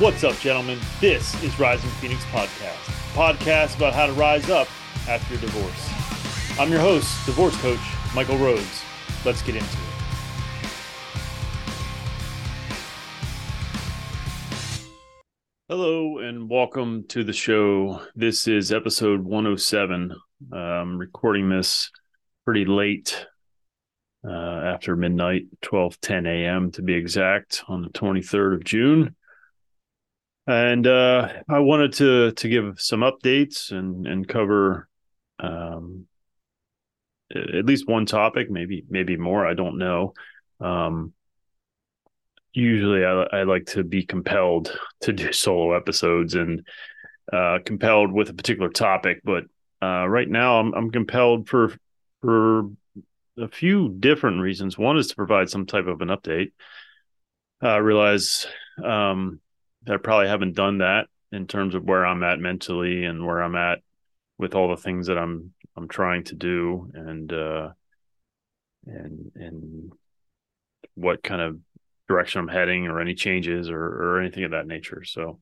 [0.00, 0.80] What's up, gentlemen?
[1.00, 4.66] This is Rising Phoenix Podcast, podcast about how to rise up
[5.08, 6.58] after your divorce.
[6.58, 7.78] I'm your host, divorce coach
[8.12, 8.82] Michael Rhodes.
[9.24, 9.78] Let's get into it.
[15.68, 18.04] Hello and welcome to the show.
[18.16, 20.12] This is episode 107.
[20.52, 21.92] I'm recording this
[22.44, 23.28] pretty late
[24.28, 26.72] uh, after midnight, 12 10 a.m.
[26.72, 29.14] to be exact, on the 23rd of June
[30.46, 34.88] and uh, I wanted to to give some updates and and cover
[35.40, 36.06] um,
[37.34, 39.46] at least one topic, maybe maybe more.
[39.46, 40.14] I don't know.
[40.60, 41.12] Um,
[42.52, 46.66] usually, I, I like to be compelled to do solo episodes and
[47.32, 49.44] uh, compelled with a particular topic, but
[49.82, 51.74] uh, right now I'm I'm compelled for
[52.20, 52.70] for
[53.38, 54.78] a few different reasons.
[54.78, 56.52] One is to provide some type of an update.
[57.60, 58.46] I realize
[58.82, 59.40] um,
[59.88, 63.56] I probably haven't done that in terms of where I'm at mentally and where I'm
[63.56, 63.80] at
[64.38, 67.70] with all the things that I'm I'm trying to do and uh
[68.86, 69.92] and and
[70.94, 71.58] what kind of
[72.08, 75.04] direction I'm heading or any changes or or anything of that nature.
[75.04, 75.40] So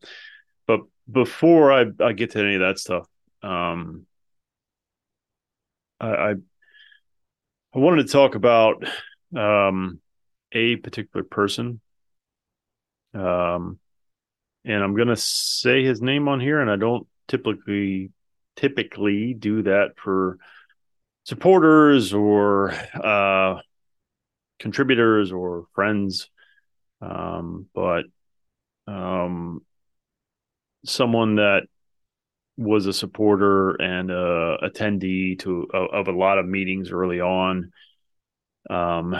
[0.67, 3.07] but before I, I get to any of that stuff,
[3.43, 4.07] um
[6.01, 6.31] I I,
[7.75, 8.85] I wanted to talk about
[9.37, 10.01] um
[10.53, 11.81] a particular person
[13.15, 13.79] um
[14.65, 18.11] and I'm gonna say his name on here, and I don't typically
[18.57, 20.39] typically do that for
[21.25, 23.61] supporters or uh,
[24.59, 26.29] contributors or friends,
[27.01, 28.05] um, but
[28.87, 29.61] um,
[30.85, 31.63] someone that
[32.57, 37.73] was a supporter and a attendee to of a lot of meetings early on.
[38.69, 39.17] Um,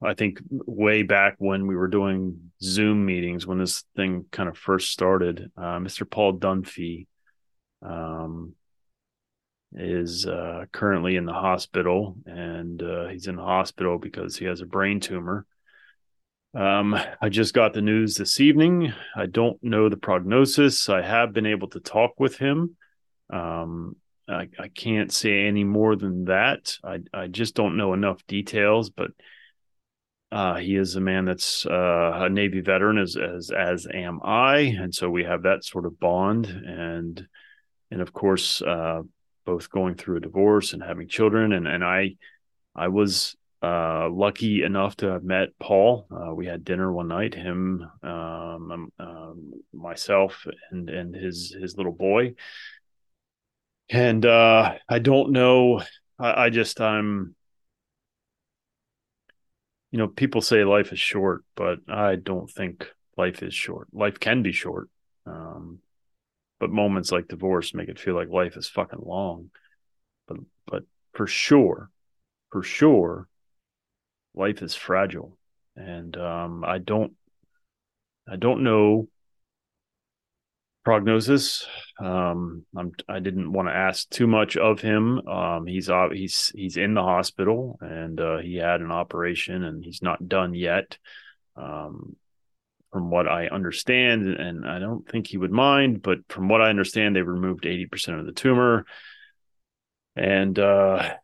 [0.00, 4.56] I think way back when we were doing Zoom meetings, when this thing kind of
[4.56, 6.08] first started, uh, Mr.
[6.08, 7.06] Paul Dunphy
[7.82, 8.54] um,
[9.72, 14.60] is uh, currently in the hospital, and uh, he's in the hospital because he has
[14.60, 15.46] a brain tumor.
[16.54, 18.92] Um, I just got the news this evening.
[19.16, 20.88] I don't know the prognosis.
[20.88, 22.76] I have been able to talk with him.
[23.30, 23.96] Um,
[24.28, 26.76] I, I can't say any more than that.
[26.84, 29.10] I, I just don't know enough details, but
[30.30, 34.58] uh, he is a man that's uh, a Navy veteran, as as as am I,
[34.58, 37.26] and so we have that sort of bond, and
[37.90, 39.02] and of course, uh,
[39.46, 42.16] both going through a divorce and having children, and and I,
[42.74, 46.06] I was uh, lucky enough to have met Paul.
[46.10, 51.78] Uh, we had dinner one night, him, um, um, um, myself, and and his his
[51.78, 52.34] little boy,
[53.88, 55.80] and uh, I don't know.
[56.18, 57.34] I, I just I'm
[59.90, 63.88] you know, people say life is short, but I don't think life is short.
[63.92, 64.88] Life can be short.
[65.26, 65.78] Um,
[66.60, 69.50] but moments like divorce make it feel like life is fucking long.
[70.26, 70.82] But but
[71.12, 71.90] for sure,
[72.50, 73.28] for sure,
[74.34, 75.38] life is fragile.
[75.76, 77.12] And um, I don't
[78.28, 79.08] I don't know
[80.88, 81.66] prognosis.
[82.00, 85.18] Um, I'm, I didn't want to ask too much of him.
[85.28, 90.00] Um, he's he's he's in the hospital and uh, he had an operation and he's
[90.00, 90.96] not done yet.
[91.56, 92.16] Um,
[92.90, 96.70] from what I understand, and I don't think he would mind, but from what I
[96.70, 98.86] understand, they removed 80% of the tumor.
[100.16, 101.16] And uh,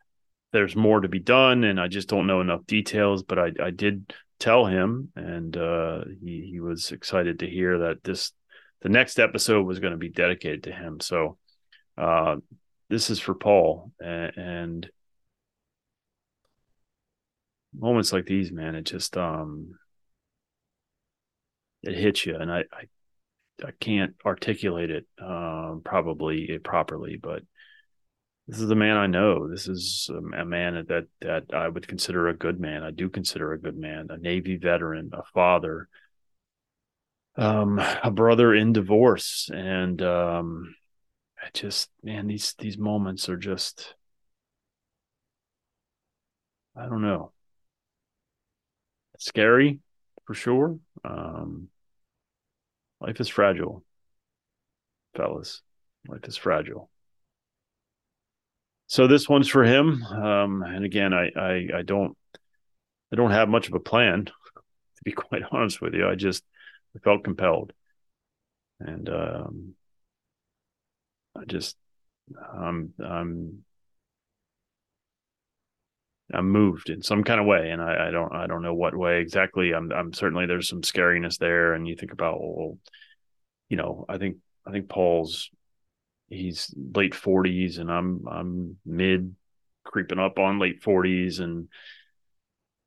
[0.53, 3.23] there's more to be done, and I just don't know enough details.
[3.23, 8.03] But I, I did tell him, and uh, he, he was excited to hear that
[8.03, 8.31] this
[8.85, 10.99] the next episode was going to be dedicated to him.
[10.99, 11.39] So
[11.97, 12.35] uh,
[12.87, 14.87] this is for Paul and,
[17.73, 19.71] moments like these, man, it just um
[21.81, 27.41] it hits you, and I I, I can't articulate it um, probably properly, but
[28.47, 29.49] this is a man I know.
[29.49, 32.83] This is a man that that I would consider a good man.
[32.83, 35.89] I do consider a good man, a Navy veteran, a father
[37.37, 40.75] um, a brother in divorce, and um,
[41.41, 43.95] I just man, these these moments are just
[46.75, 47.31] I don't know,
[49.19, 49.79] scary
[50.25, 50.79] for sure.
[51.03, 51.69] Um,
[52.99, 53.83] life is fragile,
[55.15, 55.61] fellas.
[56.07, 56.89] Life is fragile.
[58.87, 60.03] So this one's for him.
[60.03, 62.15] Um, and again, I, I I don't
[63.11, 64.25] I don't have much of a plan,
[64.95, 66.07] to be quite honest with you.
[66.07, 66.43] I just
[66.95, 67.73] I felt compelled,
[68.79, 69.75] and um,
[71.35, 71.77] I just
[72.53, 73.63] I'm I'm
[76.33, 78.95] I'm moved in some kind of way, and I, I don't I don't know what
[78.95, 79.73] way exactly.
[79.73, 82.77] I'm I'm certainly there's some scariness there, and you think about well,
[83.69, 85.51] you know, I think I think Paul's
[86.29, 89.35] he's late 40s and I'm I'm mid
[89.83, 91.67] creeping up on late 40s and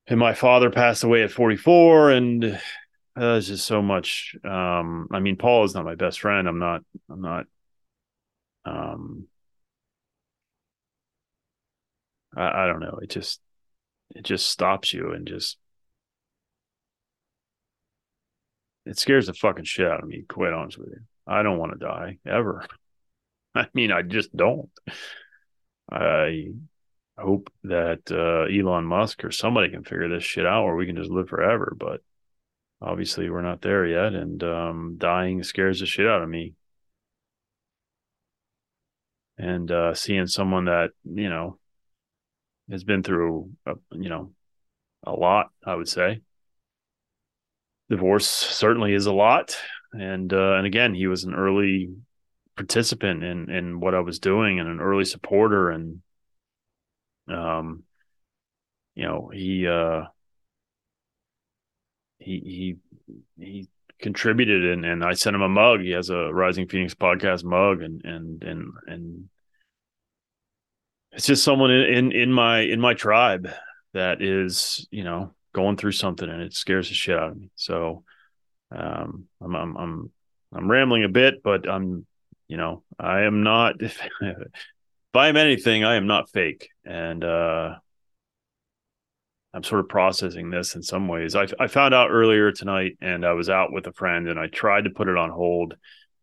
[0.07, 2.61] and my father passed away at 44 and
[3.19, 6.59] uh, there's just so much um I mean Paul is not my best friend I'm
[6.59, 7.47] not I'm not
[8.65, 9.27] um
[12.37, 13.41] I, I don't know it just
[14.15, 15.59] it just stops you and just
[18.87, 21.73] it scares the fucking shit out of me quite honest with you I don't want
[21.73, 22.67] to die ever
[23.55, 24.71] I mean, I just don't.
[25.91, 26.53] I
[27.19, 30.97] hope that uh, Elon Musk or somebody can figure this shit out, or we can
[30.97, 31.75] just live forever.
[31.79, 32.03] But
[32.81, 36.55] obviously, we're not there yet, and um, dying scares the shit out of me.
[39.37, 41.59] And uh, seeing someone that you know
[42.71, 43.51] has been through,
[43.93, 44.33] you know,
[45.05, 46.21] a lot, I would say.
[47.89, 49.57] Divorce certainly is a lot,
[49.93, 51.91] and uh, and again, he was an early
[52.59, 56.03] participant in in what I was doing and an early supporter and
[57.29, 57.85] um
[58.97, 60.03] you know he uh
[62.29, 62.77] he
[63.39, 63.69] he
[64.01, 67.83] contributed and and I sent him a mug he has a Rising Phoenix podcast mug
[67.83, 69.29] and and and and
[71.13, 73.49] it's just someone in in, in my in my tribe
[73.95, 77.51] that is you know going through something and it scares the shit out of me
[77.57, 78.05] so
[78.71, 80.13] um I'm I'm I'm
[80.53, 82.07] I'm rambling a bit but I'm
[82.49, 84.49] you know, I am not if, if
[85.15, 86.71] I am anything, I am not fake.
[86.85, 87.77] And uh
[89.59, 91.35] I'm sort of processing this in some ways.
[91.35, 94.47] I, I found out earlier tonight, and I was out with a friend, and I
[94.47, 95.75] tried to put it on hold.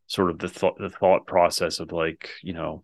[0.07, 2.81] Sort of the thought the thought process of like, you know,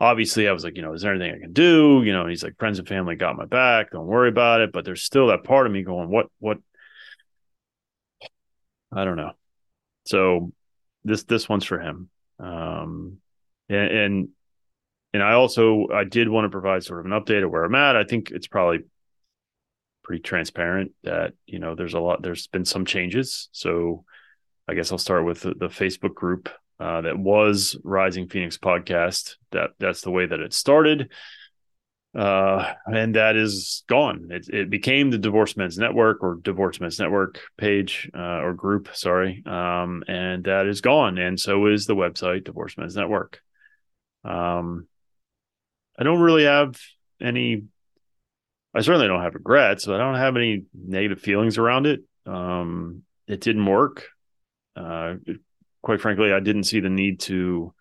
[0.00, 2.02] obviously I was like, you know, is there anything I can do?
[2.04, 3.92] You know, and he's like, friends and family got my back.
[3.92, 4.72] Don't worry about it.
[4.72, 6.58] But there's still that part of me going, what, what?
[8.92, 9.30] I don't know.
[10.06, 10.50] So
[11.04, 12.10] this this one's for him.
[12.40, 13.18] Um,
[13.68, 14.28] and, and
[15.12, 17.76] and I also I did want to provide sort of an update of where I'm
[17.76, 17.94] at.
[17.94, 18.80] I think it's probably
[20.04, 23.48] pretty transparent that you know there's a lot there's been some changes.
[23.52, 24.04] So
[24.68, 26.48] I guess I'll start with the, the Facebook group
[26.78, 29.36] uh, that was Rising Phoenix podcast.
[29.50, 31.10] That that's the way that it started
[32.14, 34.28] uh, and that is gone.
[34.30, 38.88] It, it became the Divorce Men's Network or Divorce Men's Network page uh, or group,
[38.94, 41.18] sorry, um, and that is gone.
[41.18, 43.40] And so is the website Divorce Men's Network.
[44.24, 44.86] Um,
[45.98, 46.78] I don't really have
[47.20, 47.64] any.
[48.74, 52.00] I certainly don't have regrets, but I don't have any negative feelings around it.
[52.26, 54.08] Um, it didn't work.
[54.74, 55.14] Uh,
[55.82, 57.72] quite frankly, I didn't see the need to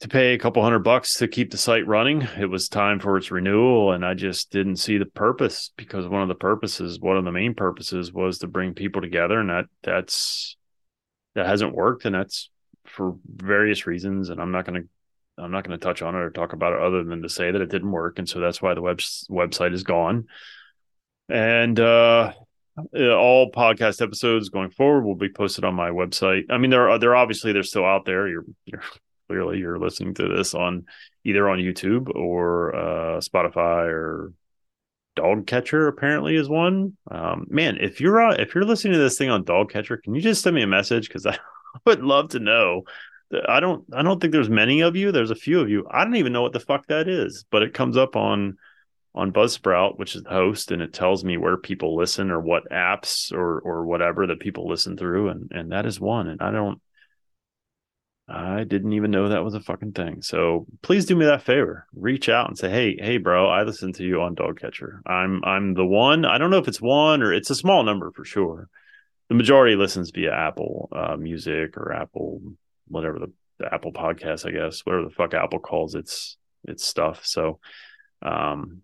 [0.00, 2.20] to pay a couple hundred bucks to keep the site running.
[2.38, 6.20] It was time for its renewal, and I just didn't see the purpose because one
[6.20, 9.64] of the purposes, one of the main purposes, was to bring people together, and that
[9.82, 10.56] that's
[11.34, 12.50] that hasn't worked, and that's
[12.84, 14.28] for various reasons.
[14.28, 14.88] And I'm not going to
[15.38, 17.50] I'm not going to touch on it or talk about it other than to say
[17.50, 18.98] that it didn't work, and so that's why the web
[19.30, 20.26] website is gone.
[21.28, 22.32] And uh,
[22.94, 26.44] all podcast episodes going forward will be posted on my website.
[26.50, 28.28] I mean, they're they're obviously they're still out there.
[28.28, 28.82] You're you're
[29.28, 30.86] clearly you're listening to this on
[31.24, 34.32] either on YouTube or uh, Spotify or
[35.16, 35.88] DoggCatcher.
[35.88, 36.96] Apparently, is one.
[37.10, 40.20] Um, man, if you're uh, if you're listening to this thing on DoggCatcher, can you
[40.20, 41.38] just send me a message because I
[41.86, 42.82] would love to know.
[43.48, 45.12] I don't I don't think there's many of you.
[45.12, 45.86] There's a few of you.
[45.90, 48.56] I don't even know what the fuck that is, but it comes up on
[49.14, 52.70] on Buzzsprout, which is the host, and it tells me where people listen or what
[52.70, 56.28] apps or or whatever that people listen through, and and that is one.
[56.28, 56.80] And I don't
[58.28, 60.20] I didn't even know that was a fucking thing.
[60.20, 61.86] So please do me that favor.
[61.94, 65.00] Reach out and say, "Hey, hey, bro, I listen to you on DoggCatcher.
[65.06, 66.24] I'm I'm the one.
[66.24, 68.68] I don't know if it's one or it's a small number for sure.
[69.28, 72.40] The majority listens via Apple uh, Music or Apple
[72.88, 77.24] whatever the, the Apple Podcast, I guess, whatever the fuck Apple calls its its stuff.
[77.24, 77.60] So,
[78.22, 78.82] um,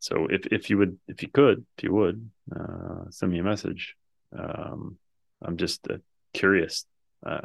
[0.00, 3.44] so if if you would, if you could, if you would, uh, send me a
[3.44, 3.96] message.
[4.36, 4.98] Um,
[5.42, 5.98] I'm just uh,
[6.32, 6.86] curious
[7.24, 7.40] uh,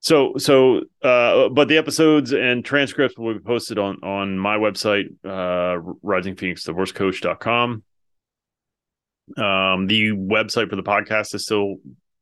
[0.00, 5.06] so so uh, but the episodes and transcripts will be posted on on my website
[5.24, 7.82] uh risingphoenixdivorcecoach.com
[9.36, 11.76] um the website for the podcast is still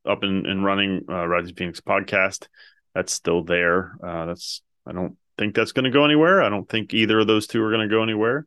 [0.06, 2.46] up and, and running uh rising phoenix podcast
[2.94, 6.68] that's still there uh that's i don't think that's going to go anywhere i don't
[6.68, 8.46] think either of those two are going to go anywhere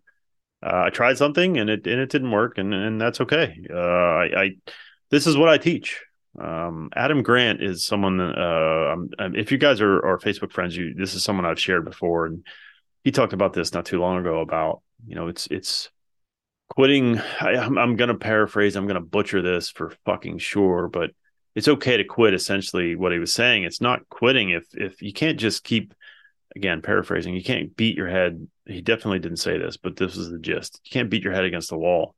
[0.64, 3.78] uh, i tried something and it and it didn't work and and that's okay uh
[3.78, 4.52] i, I
[5.10, 6.02] this is what i teach
[6.40, 8.20] um, Adam Grant is someone.
[8.20, 11.86] Uh, um, if you guys are, are Facebook friends, you this is someone I've shared
[11.86, 12.46] before, and
[13.04, 15.90] he talked about this not too long ago about you know it's it's
[16.70, 17.20] quitting.
[17.40, 18.76] I, I'm, I'm going to paraphrase.
[18.76, 21.12] I'm going to butcher this for fucking sure, but
[21.56, 22.34] it's okay to quit.
[22.34, 25.94] Essentially, what he was saying, it's not quitting if if you can't just keep.
[26.56, 28.48] Again, paraphrasing, you can't beat your head.
[28.68, 30.80] He definitely didn't say this, but this is the gist.
[30.86, 32.14] You can't beat your head against the wall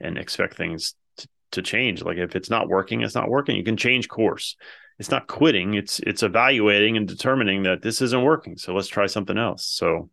[0.00, 2.02] and expect things to, to change.
[2.02, 3.54] Like if it's not working, it's not working.
[3.54, 4.56] You can change course.
[4.98, 5.74] It's not quitting.
[5.74, 8.56] It's it's evaluating and determining that this isn't working.
[8.56, 9.66] So let's try something else.
[9.66, 10.08] So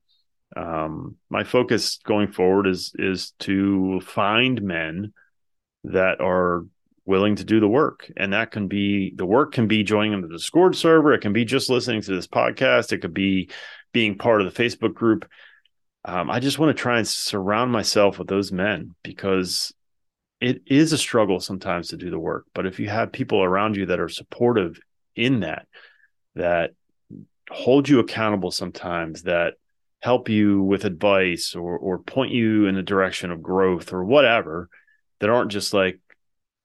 [0.55, 5.13] um, my focus going forward is is to find men
[5.85, 6.65] that are
[7.05, 8.11] willing to do the work.
[8.15, 11.13] And that can be the work can be joining the discord server.
[11.13, 12.91] It can be just listening to this podcast.
[12.91, 13.49] It could be
[13.91, 15.29] being part of the facebook group.
[16.05, 19.73] Um, i just want to try and surround myself with those men because
[20.41, 22.45] it is a struggle sometimes to do the work.
[22.53, 24.77] But if you have people around you that are supportive
[25.15, 25.67] in that
[26.35, 26.71] that
[27.49, 29.53] hold you accountable sometimes that
[30.01, 34.69] help you with advice or or point you in a direction of growth or whatever
[35.19, 35.99] that aren't just like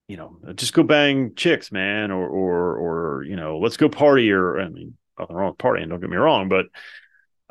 [0.09, 4.33] you know just go bang chicks man or or or you know let's go party
[4.33, 6.67] or i mean nothing wrong with partying don't get me wrong but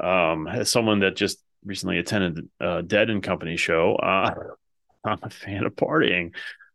[0.06, 4.34] um as someone that just recently attended a dead and company show uh
[5.06, 6.34] i'm a fan of partying.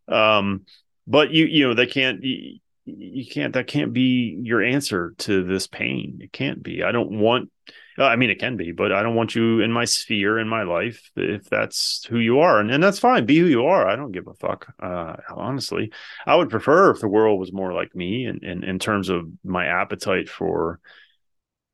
[0.09, 0.65] Um
[1.07, 5.45] but you you know they can't you, you can't that can't be your answer to
[5.45, 6.19] this pain.
[6.21, 6.83] It can't be.
[6.83, 7.51] I don't want
[7.99, 10.49] uh, I mean, it can be, but I don't want you in my sphere in
[10.49, 13.27] my life if that's who you are, and, and that's fine.
[13.27, 13.87] Be who you are.
[13.87, 14.73] I don't give a fuck.
[14.83, 15.93] Uh, honestly,
[16.27, 19.27] I would prefer if the world was more like me, in in, in terms of
[19.45, 20.81] my appetite for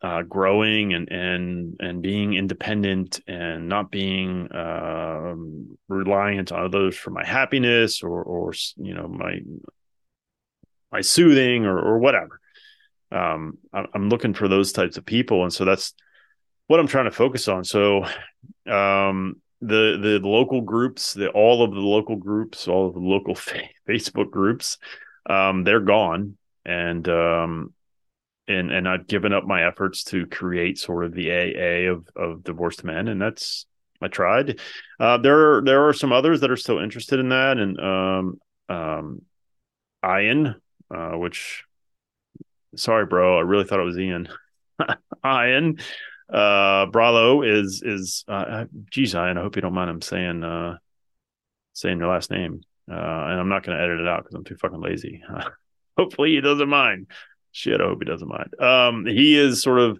[0.02, 7.10] uh, growing and and and being independent and not being um, reliant on others for
[7.10, 9.40] my happiness or or you know my
[10.90, 12.40] my soothing or or whatever.
[13.10, 15.94] Um, I'm looking for those types of people, and so that's
[16.68, 17.64] what I'm trying to focus on.
[17.64, 18.04] So,
[18.66, 23.34] um, the the local groups, the all of the local groups, all of the local
[23.88, 24.78] Facebook groups,
[25.28, 27.74] um, they're gone, and um,
[28.46, 32.44] and and I've given up my efforts to create sort of the AA of of
[32.44, 33.66] divorced men, and that's
[34.00, 34.60] I tried.
[35.00, 38.40] Uh, there are, there are some others that are still interested in that, and um,
[38.68, 39.22] um,
[40.04, 40.54] Ian,
[40.94, 41.64] uh, which
[42.76, 44.28] sorry, bro, I really thought it was Ian.
[45.26, 45.78] Ian
[46.32, 50.76] uh Bravo is is uh geez Ian I hope you don't mind him saying uh
[51.72, 52.60] saying your last name.
[52.90, 55.22] Uh and I'm not going to edit it out because I'm too fucking lazy.
[55.96, 57.06] Hopefully he doesn't mind.
[57.52, 58.60] Shit I hope he doesn't mind.
[58.60, 59.98] Um he is sort of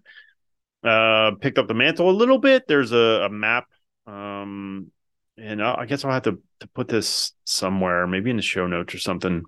[0.84, 2.66] uh picked up the mantle a little bit.
[2.68, 3.66] There's a, a map
[4.06, 4.90] um
[5.38, 8.66] and I, I guess I'll have to to put this somewhere maybe in the show
[8.66, 9.44] notes or something.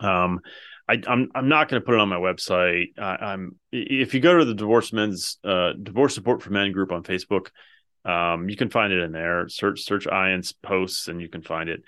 [0.00, 0.40] Um
[0.90, 2.98] I, am I'm, I'm not going to put it on my website.
[2.98, 6.90] I, am if you go to the divorce men's uh, divorce support for men group
[6.90, 7.48] on Facebook,
[8.04, 9.48] um, you can find it in there.
[9.48, 11.82] Search search Ian's posts and you can find it.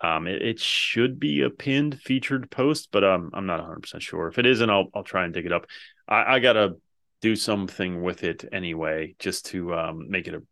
[0.00, 4.02] Um, it, it, should be a pinned featured post, but um, I'm not 100 percent
[4.02, 4.28] sure.
[4.28, 5.66] If it isn't, I'll I'll try and dig it up.
[6.08, 6.76] I, I gotta
[7.20, 10.42] do something with it anyway, just to um, make it a,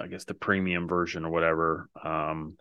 [0.00, 1.90] I guess the premium version or whatever.
[2.02, 2.56] Um,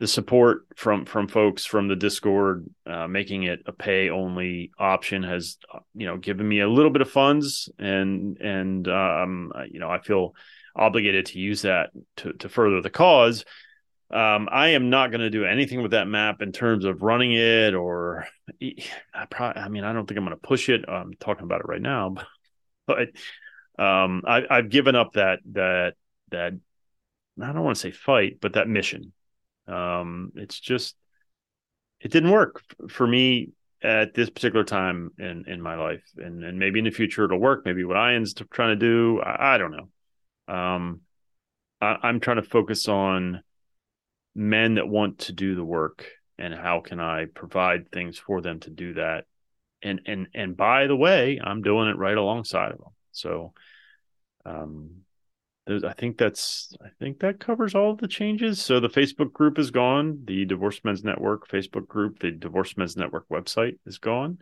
[0.00, 5.22] the support from from folks from the discord uh, making it a pay only option
[5.22, 5.58] has
[5.94, 9.98] you know given me a little bit of funds and and um you know i
[9.98, 10.34] feel
[10.76, 13.44] obligated to use that to to further the cause.
[14.10, 17.32] Um i am not going to do anything with that map in terms of running
[17.32, 18.26] it or
[18.62, 20.84] i probably i mean i don't think i'm going to push it.
[20.88, 22.14] I'm talking about it right now
[22.86, 23.08] but
[23.78, 25.94] um i i've given up that that
[26.30, 26.52] that
[27.42, 29.12] i don't want to say fight but that mission
[29.68, 30.96] um, it's just
[32.00, 33.50] it didn't work for me
[33.82, 37.38] at this particular time in in my life, and and maybe in the future it'll
[37.38, 37.64] work.
[37.64, 40.54] Maybe what Ian's trying to do, I, I don't know.
[40.54, 41.00] Um,
[41.80, 43.42] I, I'm trying to focus on
[44.34, 46.06] men that want to do the work
[46.38, 49.24] and how can I provide things for them to do that.
[49.82, 52.92] And and and by the way, I'm doing it right alongside of them.
[53.12, 53.52] So
[54.44, 55.02] um
[55.68, 58.60] I think that's I think that covers all of the changes.
[58.60, 60.22] So the Facebook group is gone.
[60.24, 64.38] The Divorce Men's Network Facebook group, the Divorce Men's Network website is gone.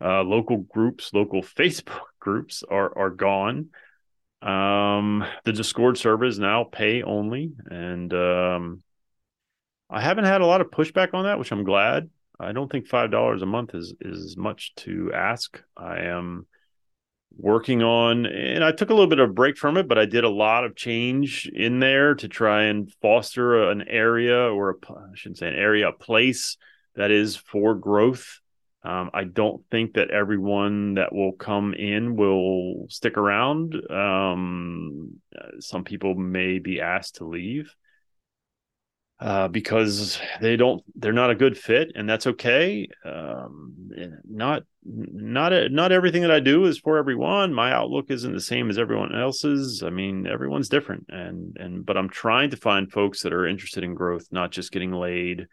[0.00, 3.70] Uh, local groups, local Facebook groups are are gone.
[4.42, 8.82] Um, the Discord server is now pay only, and um,
[9.90, 12.10] I haven't had a lot of pushback on that, which I'm glad.
[12.38, 15.60] I don't think five dollars a month is is much to ask.
[15.76, 16.46] I am
[17.38, 20.04] working on and I took a little bit of a break from it, but I
[20.04, 24.92] did a lot of change in there to try and foster an area or a,
[24.92, 26.56] I shouldn't say an area, a place
[26.96, 28.40] that is for growth.
[28.82, 33.74] Um, I don't think that everyone that will come in will stick around.
[33.90, 35.20] Um,
[35.60, 37.74] some people may be asked to leave.
[39.20, 42.88] Uh, because they don't they're not a good fit and that's okay.
[43.04, 43.74] Um,
[44.28, 47.52] not not not everything that i do is for everyone.
[47.52, 49.82] My outlook isn't the same as everyone else's.
[49.82, 53.82] I mean everyone's different and and but i'm trying to find folks that are interested
[53.82, 55.48] in growth not just getting laid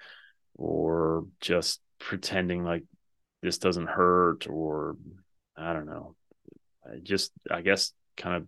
[0.56, 2.84] or just pretending like
[3.42, 4.96] this doesn't hurt or
[5.58, 6.16] i don't know.
[7.02, 8.48] Just i guess kind of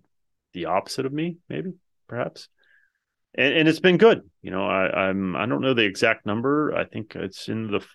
[0.54, 1.74] the opposite of me maybe
[2.08, 2.50] perhaps
[3.38, 4.30] and, and it's been good.
[4.42, 6.76] You know, I, I'm I don't know the exact number.
[6.76, 7.86] I think it's in the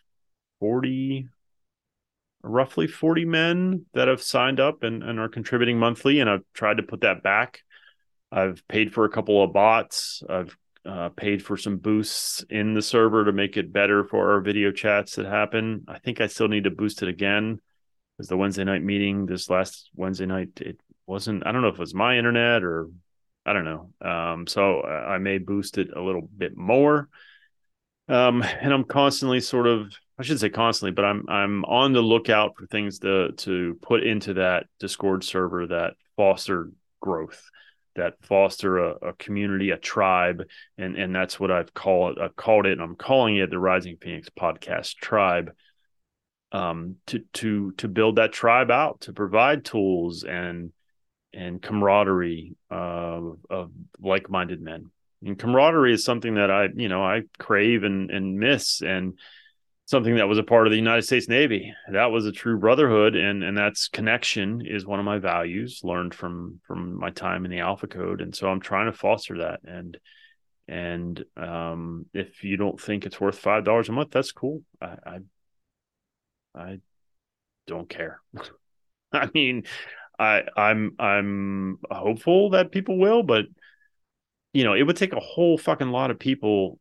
[0.60, 1.28] forty,
[2.42, 6.20] roughly forty men that have signed up and, and are contributing monthly.
[6.20, 7.60] And I've tried to put that back.
[8.30, 10.22] I've paid for a couple of bots.
[10.28, 14.40] I've uh, paid for some boosts in the server to make it better for our
[14.40, 15.84] video chats that happen.
[15.86, 17.60] I think I still need to boost it again
[18.16, 21.46] because the Wednesday night meeting this last Wednesday night it wasn't.
[21.46, 22.88] I don't know if it was my internet or
[23.44, 23.90] I don't know.
[24.00, 27.08] Um, so I may boost it a little bit more.
[28.08, 32.02] Um, and I'm constantly sort of, I should say constantly, but I'm I'm on the
[32.02, 36.70] lookout for things to to put into that Discord server that foster
[37.00, 37.50] growth,
[37.96, 40.44] that foster a, a community, a tribe,
[40.78, 43.96] and and that's what I've called I've called it, and I'm calling it the Rising
[44.00, 45.52] Phoenix Podcast Tribe.
[46.52, 50.72] Um, to to to build that tribe out, to provide tools and
[51.34, 53.20] and camaraderie uh,
[53.50, 53.70] of
[54.00, 54.90] like-minded men.
[55.24, 59.18] And camaraderie is something that I, you know, I crave and and miss, and
[59.86, 61.72] something that was a part of the United States Navy.
[61.90, 66.14] That was a true brotherhood, and and that's connection is one of my values learned
[66.14, 69.60] from from my time in the Alpha Code, and so I'm trying to foster that.
[69.64, 69.96] And
[70.66, 74.62] and um, if you don't think it's worth five dollars a month, that's cool.
[74.80, 75.18] I, I
[76.54, 76.80] I
[77.66, 78.20] don't care.
[79.12, 79.64] I mean,
[80.18, 83.46] I I'm I'm hopeful that people will, but
[84.52, 86.78] you know, it would take a whole fucking lot of people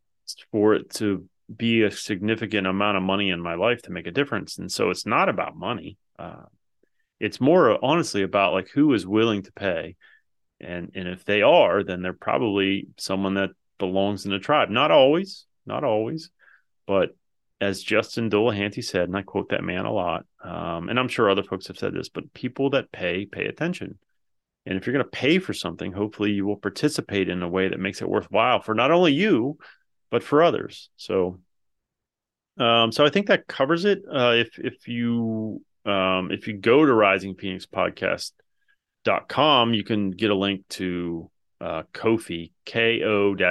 [0.52, 4.12] for it to be a significant amount of money in my life to make a
[4.12, 4.58] difference.
[4.58, 5.98] And so it's not about money.
[6.18, 6.44] Uh,
[7.20, 9.96] it's more honestly about like who is willing to pay.
[10.60, 14.70] And and if they are, then they're probably someone that belongs in the tribe.
[14.70, 16.30] Not always, not always,
[16.86, 17.16] but
[17.62, 21.30] as Justin Dulahanty said, and I quote that man a lot, um, and I'm sure
[21.30, 24.00] other folks have said this, but people that pay, pay attention.
[24.66, 27.70] And if you're going to pay for something, hopefully you will participate in a way
[27.70, 29.60] that makes it worthwhile for not only you,
[30.10, 30.90] but for others.
[30.98, 31.40] So,
[32.58, 34.02] um, so I think that covers it.
[34.12, 40.68] Uh, if if you um, if you go to risingphoenixpodcast.com, you can get a link
[40.70, 43.42] to uh, Ko-fi, ko-fi.com.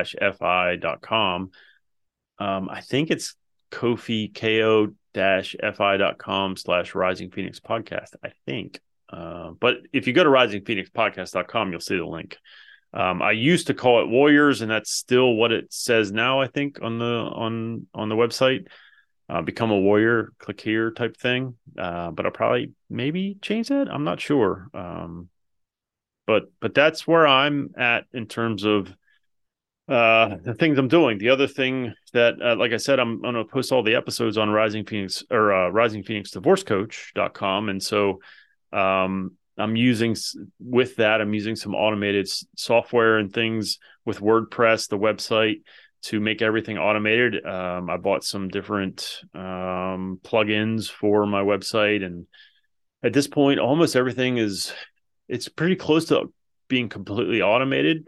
[2.39, 3.35] Um, I think it's
[3.71, 8.81] Kofi ko dash fi.com slash rising phoenix podcast, I think.
[9.09, 12.39] Uh, but if you go to risingphoenixpodcast.com, you'll see the link.
[12.93, 16.41] Um, I used to call it Warriors, and that's still what it says now.
[16.41, 18.67] I think on the on on the website,
[19.29, 21.55] uh, become a warrior, click here type thing.
[21.79, 23.89] Uh, but I'll probably maybe change that.
[23.89, 24.69] I'm not sure.
[24.75, 25.29] Um,
[26.27, 28.93] but but that's where I'm at in terms of
[29.91, 31.19] uh, the things I'm doing.
[31.19, 33.97] The other thing that, uh, like I said, I'm, I'm going to post all the
[33.97, 37.69] episodes on Rising Phoenix or uh, Rising Phoenix Divorce Coach.com.
[37.69, 38.21] And so
[38.73, 40.15] um, I'm using
[40.61, 45.63] with that, I'm using some automated software and things with WordPress, the website
[46.03, 47.45] to make everything automated.
[47.45, 52.05] Um, I bought some different um, plugins for my website.
[52.05, 52.29] And
[53.03, 54.73] at this point, almost everything is,
[55.29, 56.33] it's pretty close to
[56.69, 58.07] being completely automated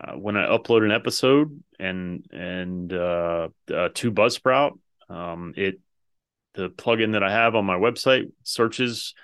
[0.00, 5.80] uh, when I upload an episode and and uh, uh, to Buzzsprout, um, it
[6.54, 9.14] the plugin that I have on my website searches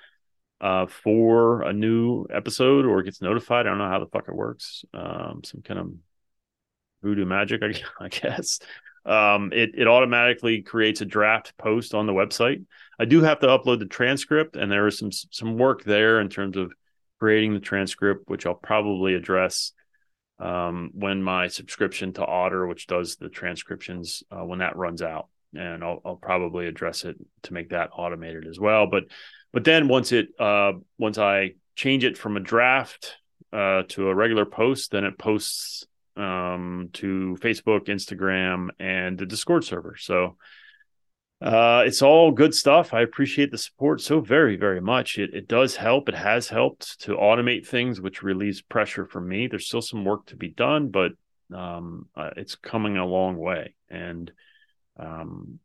[0.60, 3.66] uh, for a new episode or gets notified.
[3.66, 4.84] I don't know how the fuck it works.
[4.94, 5.92] Um, some kind of
[7.02, 8.60] voodoo magic, I, I guess.
[9.06, 12.64] Um, it it automatically creates a draft post on the website.
[12.98, 16.30] I do have to upload the transcript, and there is some some work there in
[16.30, 16.72] terms of
[17.20, 19.72] creating the transcript, which I'll probably address
[20.38, 25.28] um, when my subscription to Otter, which does the transcriptions, uh, when that runs out,
[25.54, 28.86] and I'll, I'll, probably address it to make that automated as well.
[28.86, 29.04] But
[29.52, 33.16] but then once it uh, once I change it from a draft
[33.52, 39.64] uh, to a regular post, then it posts um, to Facebook, Instagram, and the Discord
[39.64, 39.96] server.
[39.98, 40.36] So
[41.44, 42.94] uh, it's all good stuff.
[42.94, 45.18] I appreciate the support so very, very much.
[45.18, 46.08] It, it does help.
[46.08, 49.46] It has helped to automate things, which relieves pressure for me.
[49.46, 51.12] There's still some work to be done, but
[51.54, 53.74] um, uh, it's coming a long way.
[53.90, 54.32] And
[54.98, 55.58] um,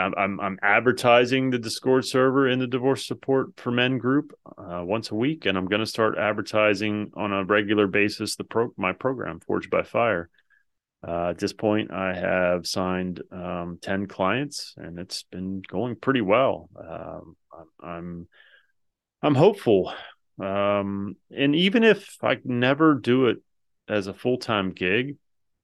[0.00, 4.82] I'm, I'm, I'm advertising the Discord server in the Divorce Support for Men group uh,
[4.84, 8.72] once a week, and I'm going to start advertising on a regular basis the pro
[8.76, 10.28] my program Forged by Fire
[11.06, 16.20] Uh, at this point, I have signed um, 10 clients and it's been going pretty
[16.20, 16.70] well.
[16.78, 17.36] Um,
[17.80, 18.28] I'm,
[19.20, 19.92] I'm hopeful.
[20.40, 23.38] Um, and even if I never do it
[23.88, 25.16] as a full time gig,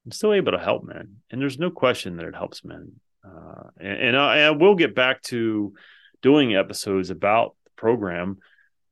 [0.05, 1.17] I'm still able to help men.
[1.31, 2.99] And there's no question that it helps men.
[3.23, 5.73] Uh, and, and I, I, will get back to
[6.21, 8.37] doing episodes about the program.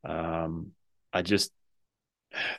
[0.03, 0.71] Um,
[1.13, 1.51] I just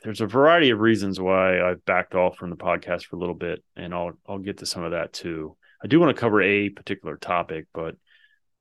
[0.03, 3.35] there's a variety of reasons why I've backed off from the podcast for a little
[3.35, 5.55] bit, and I'll I'll get to some of that too.
[5.83, 7.95] I do want to cover a particular topic, but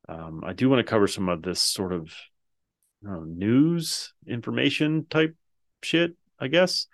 [0.09, 2.13] um, I do want to cover some of this sort of
[3.03, 5.35] know, news information type
[5.83, 6.87] shit, I guess.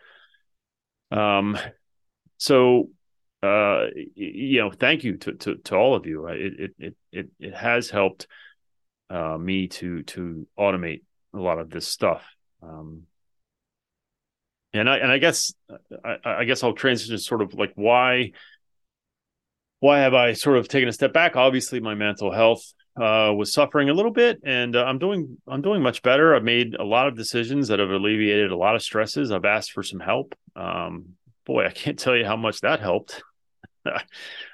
[1.10, 1.58] Um,
[2.38, 2.90] so
[3.44, 6.26] uh, you know, thank you to, to, to all of you.
[6.28, 8.26] It, it, it, it, has helped,
[9.10, 11.02] uh, me to, to automate
[11.34, 12.24] a lot of this stuff.
[12.62, 13.02] Um,
[14.74, 15.54] and I, and I guess,
[16.04, 18.32] I, I guess I'll transition sort of like why,
[19.80, 21.36] why have I sort of taken a step back?
[21.36, 25.62] Obviously my mental health, uh, was suffering a little bit and uh, I'm doing, I'm
[25.62, 26.34] doing much better.
[26.34, 29.30] I've made a lot of decisions that have alleviated a lot of stresses.
[29.30, 30.34] I've asked for some help.
[30.56, 31.14] Um,
[31.46, 33.22] boy, I can't tell you how much that helped.
[33.86, 33.98] uh,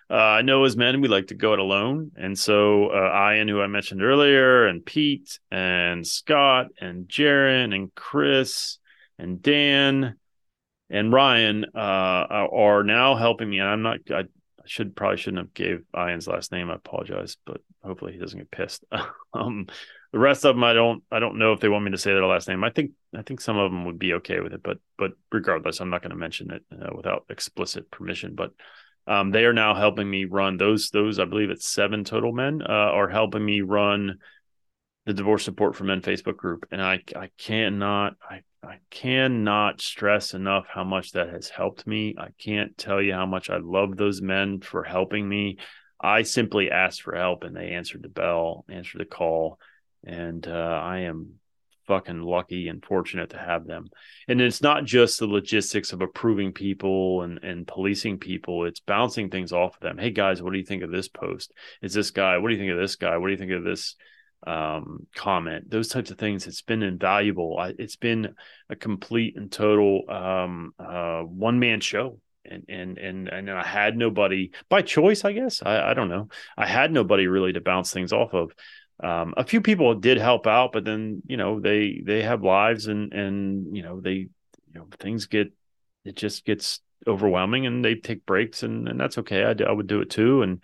[0.09, 2.11] I know as men, we like to go it alone.
[2.17, 7.95] And so uh, Ian, who I mentioned earlier, and Pete, and Scott, and Jaron, and
[7.95, 8.80] Chris,
[9.21, 10.17] and Dan,
[10.89, 13.59] and Ryan uh, are now helping me.
[13.59, 14.25] And I'm not, I
[14.67, 16.71] should probably shouldn't have gave Ian's last name.
[16.71, 18.85] I apologize, but hopefully he doesn't get pissed.
[19.35, 19.67] um,
[20.13, 22.13] the rest of them, I don't, I don't know if they want me to say
[22.13, 22.65] their last name.
[22.65, 25.81] I think, I think some of them would be okay with it, but, but regardless,
[25.81, 28.35] I'm not going to mention it uh, without explicit permission.
[28.35, 28.53] But
[29.07, 32.63] um, they are now helping me run those those I believe it's seven total men
[32.63, 34.19] uh, are helping me run
[35.07, 40.35] the divorce support for men Facebook group, and I I cannot I I cannot stress
[40.35, 42.15] enough how much that has helped me.
[42.19, 45.59] I can't tell you how much I love those men for helping me.
[46.01, 49.59] I simply asked for help and they answered the bell, answered the call,
[50.05, 51.41] and uh, I am
[51.87, 53.89] fucking lucky and fortunate to have them.
[54.29, 59.31] And it's not just the logistics of approving people and, and policing people, it's bouncing
[59.31, 59.99] things off of them.
[59.99, 61.53] Hey guys, what do you think of this post?
[61.83, 62.39] Is this guy?
[62.39, 63.17] What do you think of this guy?
[63.17, 63.97] What do you think of this
[64.47, 65.71] um, comment?
[65.71, 66.47] Those types of things.
[66.47, 67.59] It's been invaluable.
[67.59, 68.35] I, it's been
[68.69, 72.19] a complete and total um, uh, one man show.
[72.43, 75.63] And, and and and I had nobody by choice, I guess.
[75.63, 76.29] I, I don't know.
[76.57, 78.53] I had nobody really to bounce things off of.
[79.03, 82.87] Um, a few people did help out, but then you know they they have lives
[82.87, 84.29] and and you know they you
[84.75, 85.53] know things get
[86.05, 89.45] it just gets overwhelming and they take breaks and and that's okay.
[89.45, 90.63] I, I would do it too and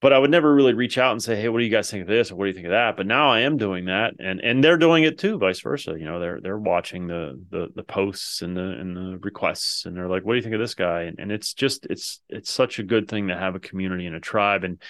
[0.00, 2.02] but I would never really reach out and say, "Hey, what do you guys think
[2.02, 4.14] of this?" or "What do you think of that?" But now I am doing that,
[4.18, 5.92] and and they're doing it too, vice versa.
[5.98, 9.96] You know, they're they're watching the the the posts and the and the requests, and
[9.96, 12.50] they're like, "What do you think of this guy?" And and it's just it's it's
[12.50, 14.80] such a good thing to have a community and a tribe, and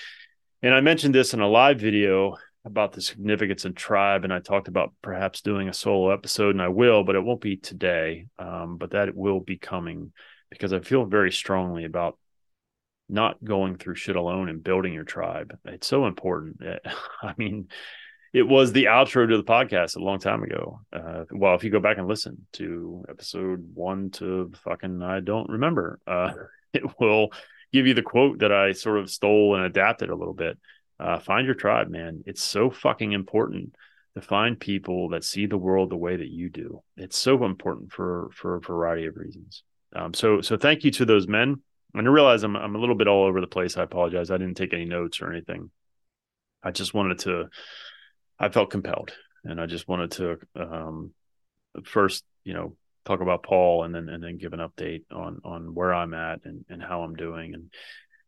[0.63, 4.39] and I mentioned this in a live video about the significance of tribe, and I
[4.39, 8.27] talked about perhaps doing a solo episode, and I will, but it won't be today.
[8.39, 10.13] Um, but that will be coming
[10.51, 12.19] because I feel very strongly about
[13.11, 15.59] not going through shit alone and building your tribe.
[15.65, 16.61] It's so important.
[17.23, 17.69] I mean,
[18.33, 20.81] it was the outro to the podcast a long time ago.
[20.93, 25.49] Uh, well, if you go back and listen to episode one to fucking, I don't
[25.49, 26.33] remember, uh,
[26.73, 27.33] it will
[27.73, 30.59] give you the quote that I sort of stole and adapted a little bit.
[30.99, 32.23] Uh, find your tribe, man.
[32.27, 33.75] It's so fucking important
[34.15, 36.83] to find people that see the world the way that you do.
[36.97, 39.63] It's so important for for a variety of reasons.
[39.95, 41.63] Um, so so thank you to those men.
[41.95, 43.77] And I realize I'm I'm a little bit all over the place.
[43.77, 44.31] I apologize.
[44.31, 45.71] I didn't take any notes or anything.
[46.63, 47.49] I just wanted to.
[48.39, 49.13] I felt compelled,
[49.45, 51.13] and I just wanted to um,
[51.85, 55.75] first, you know, talk about Paul, and then and then give an update on on
[55.75, 57.71] where I'm at and and how I'm doing, and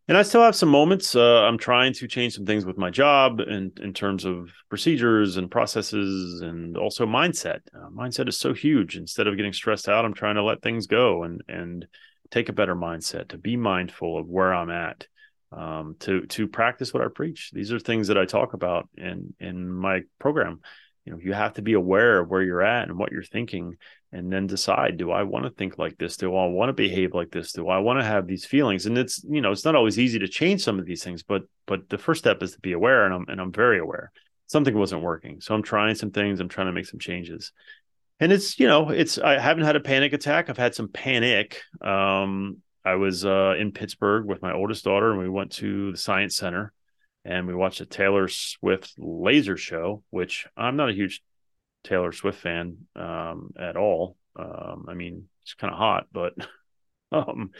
[0.09, 1.14] and I still have some moments.
[1.14, 5.37] Uh, I'm trying to change some things with my job and in terms of procedures
[5.37, 7.61] and processes, and also mindset.
[7.75, 8.96] Uh, mindset is so huge.
[8.96, 11.87] Instead of getting stressed out, I'm trying to let things go and and
[12.32, 13.28] take a better mindset.
[13.28, 15.06] To be mindful of where I'm at.
[15.52, 17.50] Um, to to practice what I preach.
[17.52, 20.60] These are things that I talk about in in my program.
[21.04, 23.76] You know, you have to be aware of where you're at and what you're thinking,
[24.12, 27.14] and then decide do i want to think like this do i want to behave
[27.14, 29.74] like this do i want to have these feelings and it's you know it's not
[29.74, 32.60] always easy to change some of these things but but the first step is to
[32.60, 34.12] be aware and i'm and i'm very aware
[34.46, 37.52] something wasn't working so i'm trying some things i'm trying to make some changes
[38.22, 41.61] and it's you know it's i haven't had a panic attack i've had some panic
[41.82, 45.98] um i was uh in pittsburgh with my oldest daughter and we went to the
[45.98, 46.72] science center
[47.24, 51.22] and we watched a taylor swift laser show which i'm not a huge
[51.85, 54.16] Taylor Swift fan um, at all.
[54.37, 56.35] Um, I mean, it's kind of hot, but
[57.12, 57.50] um,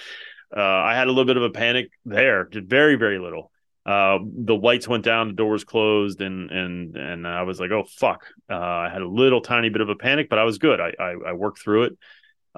[0.55, 3.52] Uh, I had a little bit of a panic there, very, very little.
[3.85, 7.85] Uh, the lights went down, the doors closed, and and and I was like, oh
[7.89, 8.27] fuck.
[8.51, 10.81] Uh, I had a little tiny bit of a panic, but I was good.
[10.81, 11.99] I I, I worked through it.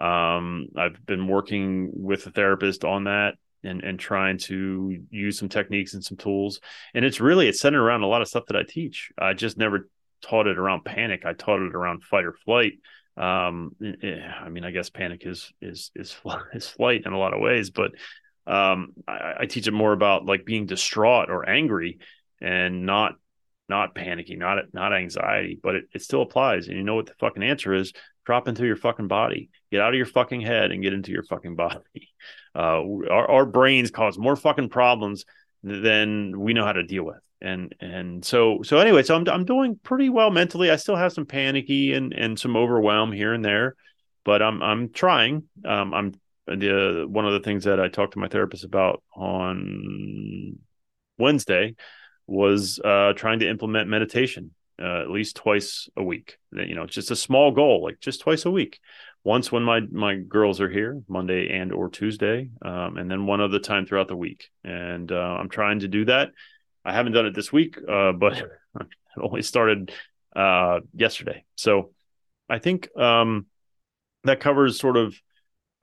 [0.03, 5.49] Um, I've been working with a therapist on that and and trying to use some
[5.49, 6.61] techniques and some tools.
[6.95, 9.11] And it's really it's centered around a lot of stuff that I teach.
[9.19, 9.89] I just never
[10.23, 11.25] taught it around panic.
[11.25, 12.75] I taught it around fight or flight.
[13.17, 16.15] Um, eh, I mean, I guess panic is is is
[16.55, 17.93] is flight in a lot of ways, but
[18.47, 21.99] um, I, I teach it more about like being distraught or angry
[22.41, 23.15] and not
[23.69, 26.69] not panicking, not not anxiety, but it, it still applies.
[26.69, 27.93] And you know what the fucking answer is?
[28.27, 29.51] Drop into your fucking body.
[29.71, 32.11] Get out of your fucking head and get into your fucking body.
[32.55, 35.25] Uh, our, our brains cause more fucking problems
[35.63, 37.21] than we know how to deal with.
[37.41, 40.71] And and so so anyway, so I'm I'm doing pretty well mentally.
[40.71, 43.77] I still have some panicky and and some overwhelm here and there,
[44.25, 45.45] but I'm I'm trying.
[45.65, 46.15] Um, I'm
[46.47, 50.59] the one of the things that I talked to my therapist about on
[51.19, 51.75] Wednesday
[52.27, 56.39] was uh, trying to implement meditation uh, at least twice a week.
[56.53, 58.81] You know, just a small goal, like just twice a week.
[59.23, 63.41] Once when my my girls are here, Monday and or Tuesday, um, and then one
[63.41, 64.51] other time throughout the week.
[64.63, 66.31] And uh, I'm trying to do that.
[66.85, 68.49] I haven't done it this week, uh, but it
[69.21, 69.93] only started
[70.37, 71.45] uh, yesterday.
[71.57, 71.93] So
[72.51, 73.47] I think um,
[74.25, 75.15] that covers sort of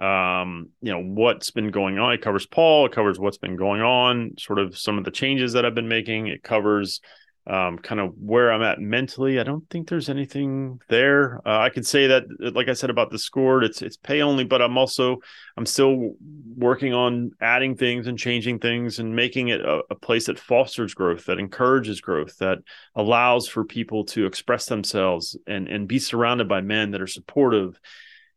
[0.01, 2.13] um, you know what's been going on.
[2.13, 2.87] It covers Paul.
[2.87, 4.31] It covers what's been going on.
[4.37, 6.27] Sort of some of the changes that I've been making.
[6.27, 7.01] It covers
[7.47, 9.39] um, kind of where I'm at mentally.
[9.39, 11.39] I don't think there's anything there.
[11.45, 14.61] Uh, I could say that, like I said about Discord, it's it's pay only, but
[14.61, 15.17] I'm also
[15.55, 16.15] I'm still
[16.55, 20.93] working on adding things and changing things and making it a, a place that fosters
[20.95, 22.59] growth, that encourages growth, that
[22.95, 27.79] allows for people to express themselves and and be surrounded by men that are supportive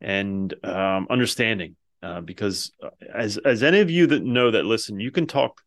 [0.05, 1.77] and um, understanding.
[2.03, 5.63] Uh, because uh, as as any of you that know that listen, you can talk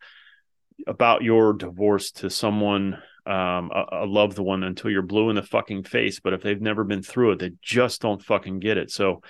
[0.85, 2.93] about your divorce to someone
[3.25, 6.19] um, a, a, loved one until you're blue in the fucking face.
[6.19, 8.91] But if they've never been through it, they just don't fucking get it.
[8.91, 9.23] So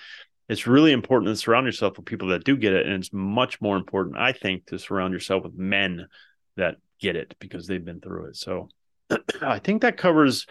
[0.49, 2.85] it's really important to surround yourself with people that do get it.
[2.85, 6.07] And it's much more important, I think, to surround yourself with men
[6.57, 8.35] that get it because they've been through it.
[8.35, 8.69] So
[9.41, 10.45] I think that covers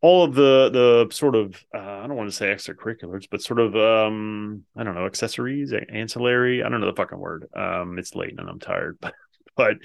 [0.00, 3.60] all of the the sort of uh, I don't want to say extracurriculars, but sort
[3.60, 6.62] of um I don't know accessories, ancillary.
[6.62, 7.48] I don't know the fucking word.
[7.54, 9.14] Um, it's late and I'm tired, but
[9.56, 9.76] but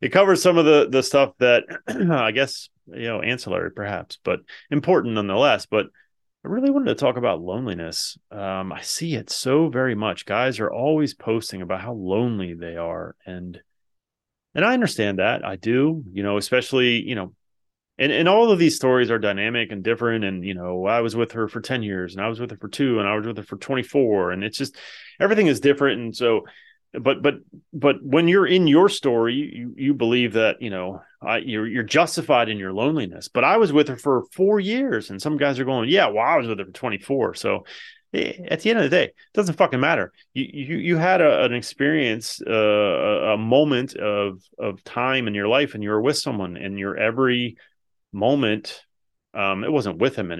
[0.00, 4.40] it covers some of the the stuff that I guess you know ancillary perhaps, but
[4.70, 5.66] important nonetheless.
[5.66, 5.86] But
[6.44, 8.16] I really wanted to talk about loneliness.
[8.30, 10.24] Um, I see it so very much.
[10.26, 13.58] Guys are always posting about how lonely they are, and
[14.54, 15.42] and I understand that.
[15.44, 17.32] I do, you know, especially you know
[17.98, 20.24] and and all of these stories are dynamic and different.
[20.24, 22.56] And you know i was with her for 10 years and i was with her
[22.56, 24.76] for two and i was with her for 24 and it's just
[25.20, 26.00] everything is different.
[26.00, 26.44] And so
[26.94, 27.34] but but
[27.72, 31.82] but when you're in your story you you believe that you know I, you're you're
[31.82, 33.28] justified in your loneliness.
[33.28, 36.24] But i was with her for four years and some guys are going yeah well
[36.24, 37.64] i was with her for 24 so
[38.14, 40.12] eh, at the end of the day it doesn't fucking matter.
[40.32, 45.34] You you, you had a, an experience uh, a, a moment of of time in
[45.34, 47.58] your life and you were with someone and your every
[48.12, 48.84] moment
[49.34, 50.32] um, it wasn't with him,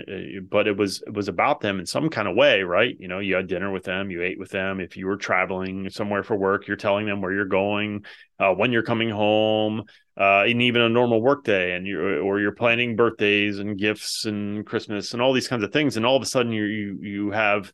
[0.51, 2.97] but it was it was about them in some kind of way, right?
[2.99, 4.81] You know, you had dinner with them, you ate with them.
[4.81, 8.07] If you were traveling somewhere for work, you're telling them where you're going,
[8.41, 9.85] uh, when you're coming home,
[10.19, 14.25] uh, and even a normal work day, and you or you're planning birthdays and gifts
[14.25, 16.99] and Christmas and all these kinds of things, and all of a sudden you you
[17.03, 17.71] you have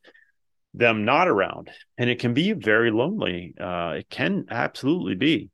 [0.75, 3.55] them not around, and it can be very lonely.
[3.59, 5.49] Uh, it can absolutely be,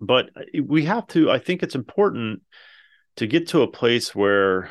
[0.00, 0.30] but
[0.62, 1.32] we have to.
[1.32, 2.42] I think it's important
[3.16, 4.70] to get to a place where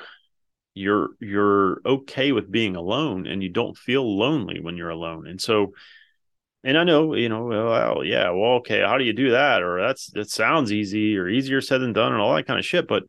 [0.73, 5.27] you're you're okay with being alone and you don't feel lonely when you're alone.
[5.27, 5.73] And so
[6.63, 9.61] and i know you know well yeah well okay how do you do that?
[9.61, 12.65] Or that's that sounds easy or easier said than done and all that kind of
[12.65, 12.87] shit.
[12.87, 13.03] But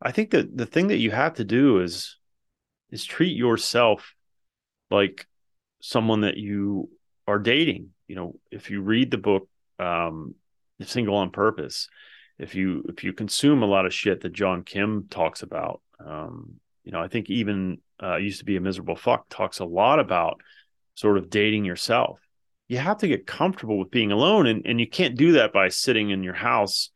[0.00, 2.18] i think that the thing that you have to do is
[2.90, 4.14] is treat yourself
[4.90, 5.26] like
[5.80, 6.90] someone that you
[7.26, 7.90] are dating.
[8.08, 10.34] You know if you read the book um
[10.84, 11.88] single on purpose
[12.38, 16.54] if you if you consume a lot of shit that John Kim talks about, um,
[16.84, 20.00] you know, I think even uh, used to be a miserable fuck talks a lot
[20.00, 20.40] about
[20.94, 22.20] sort of dating yourself.
[22.68, 25.68] You have to get comfortable with being alone, and and you can't do that by
[25.68, 26.90] sitting in your house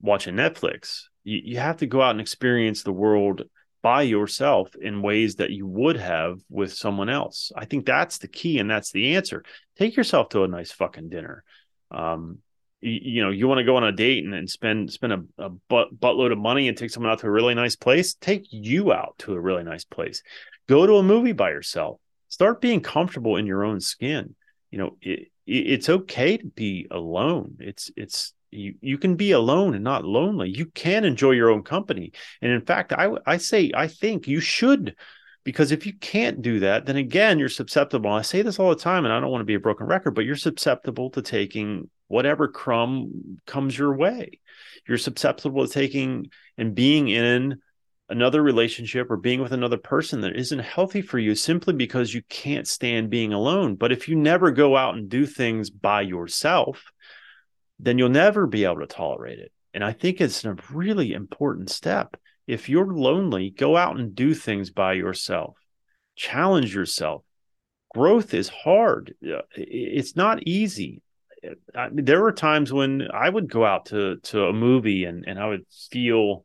[0.00, 1.04] watching Netflix.
[1.24, 3.42] You you have to go out and experience the world
[3.82, 7.50] by yourself in ways that you would have with someone else.
[7.56, 9.44] I think that's the key and that's the answer.
[9.76, 11.42] Take yourself to a nice fucking dinner.
[11.90, 12.38] Um,
[12.82, 15.48] you, know you want to go on a date and, and spend spend a, a
[15.68, 18.92] butt, buttload of money and take someone out to a really nice place take you
[18.92, 20.22] out to a really nice place
[20.68, 24.34] go to a movie by yourself start being comfortable in your own skin
[24.70, 27.56] you know it, it's okay to be alone.
[27.58, 30.50] It's it's you you can be alone and not lonely.
[30.50, 32.12] You can enjoy your own company.
[32.40, 34.94] And in fact, I I say I think you should
[35.44, 38.10] because if you can't do that, then again, you're susceptible.
[38.10, 40.12] I say this all the time, and I don't want to be a broken record,
[40.12, 44.40] but you're susceptible to taking whatever crumb comes your way.
[44.86, 47.58] You're susceptible to taking and being in
[48.08, 52.22] another relationship or being with another person that isn't healthy for you simply because you
[52.28, 53.74] can't stand being alone.
[53.74, 56.84] But if you never go out and do things by yourself,
[57.78, 59.50] then you'll never be able to tolerate it.
[59.74, 62.16] And I think it's a really important step.
[62.46, 65.56] If you're lonely, go out and do things by yourself,
[66.16, 67.22] challenge yourself.
[67.94, 71.02] Growth is hard, uh, it's not easy.
[71.46, 75.04] Uh, I mean, there were times when I would go out to to a movie
[75.04, 76.44] and and I would feel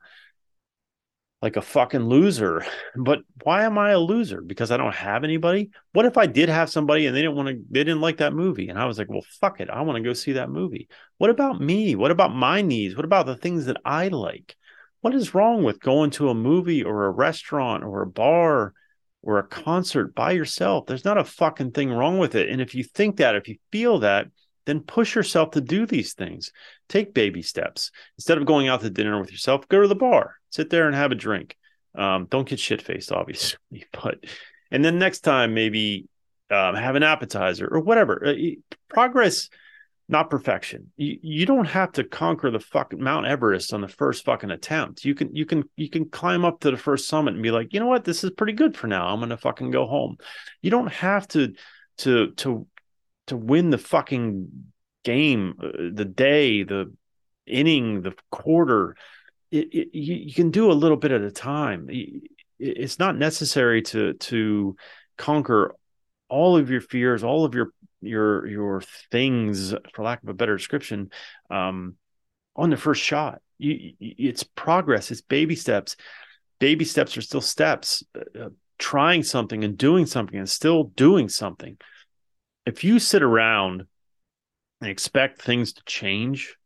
[1.42, 2.66] like a fucking loser.
[2.96, 4.42] But why am I a loser?
[4.42, 5.70] Because I don't have anybody?
[5.94, 8.34] What if I did have somebody and they didn't want to they didn't like that
[8.34, 9.70] movie and I was like, "Well, fuck it.
[9.70, 11.96] I want to go see that movie." What about me?
[11.96, 12.96] What about my needs?
[12.96, 14.56] What about the things that I like?
[15.02, 18.74] What is wrong with going to a movie or a restaurant or a bar
[19.22, 20.86] or a concert by yourself?
[20.86, 22.50] There's not a fucking thing wrong with it.
[22.50, 24.28] And if you think that, if you feel that,
[24.66, 26.52] then push yourself to do these things.
[26.90, 27.92] Take baby steps.
[28.18, 30.96] Instead of going out to dinner with yourself, go to the bar, sit there and
[30.96, 31.56] have a drink.
[31.96, 33.58] Um, don't get shit faced, obviously,
[33.92, 34.20] but
[34.70, 36.08] and then next time maybe
[36.52, 38.26] um, have an appetizer or whatever.
[38.26, 38.34] Uh,
[38.90, 39.50] progress,
[40.10, 40.92] not perfection.
[40.96, 45.04] You, you don't have to conquer the fucking Mount Everest on the first fucking attempt.
[45.04, 47.74] You can you can you can climb up to the first summit and be like,
[47.74, 49.08] you know what, this is pretty good for now.
[49.08, 50.18] I'm gonna fucking go home.
[50.62, 51.54] You don't have to
[52.00, 52.68] to to
[53.28, 54.72] to win the fucking
[55.04, 56.94] game, uh, the day, the
[57.46, 58.96] inning, the quarter.
[59.52, 61.90] It, it, you, you, can do a little bit at a time.
[62.60, 64.76] It's not necessary to to
[65.18, 65.76] conquer
[66.30, 67.72] all of your fears, all of your
[68.08, 71.12] your your things, for lack of a better description,
[71.50, 71.96] um,
[72.56, 73.42] on the first shot.
[73.58, 75.12] You, it's progress.
[75.12, 75.96] It's baby steps.
[76.60, 78.04] Baby steps are still steps.
[78.16, 81.78] Uh, uh trying something and doing something and still doing something
[82.68, 83.88] if you sit around
[84.82, 86.58] and expect things to change,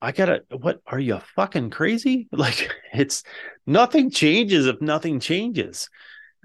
[0.00, 2.28] I gotta, what are you fucking crazy?
[2.32, 3.24] Like, it's
[3.66, 5.90] nothing changes if nothing changes.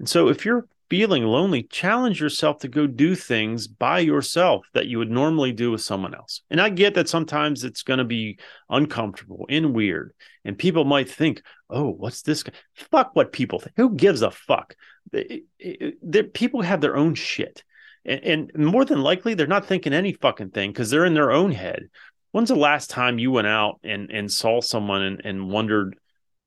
[0.00, 4.88] And so, if you're feeling lonely, challenge yourself to go do things by yourself that
[4.88, 6.42] you would normally do with someone else.
[6.50, 10.12] And I get that sometimes it's going to be uncomfortable and weird.
[10.44, 12.44] And people might think, oh, what's this?
[12.74, 13.72] Fuck what people think.
[13.78, 14.76] Who gives a fuck?
[15.14, 17.64] It, it, it, people have their own shit.
[18.04, 21.32] And, and more than likely, they're not thinking any fucking thing because they're in their
[21.32, 21.88] own head.
[22.32, 25.96] When's the last time you went out and, and saw someone and, and wondered,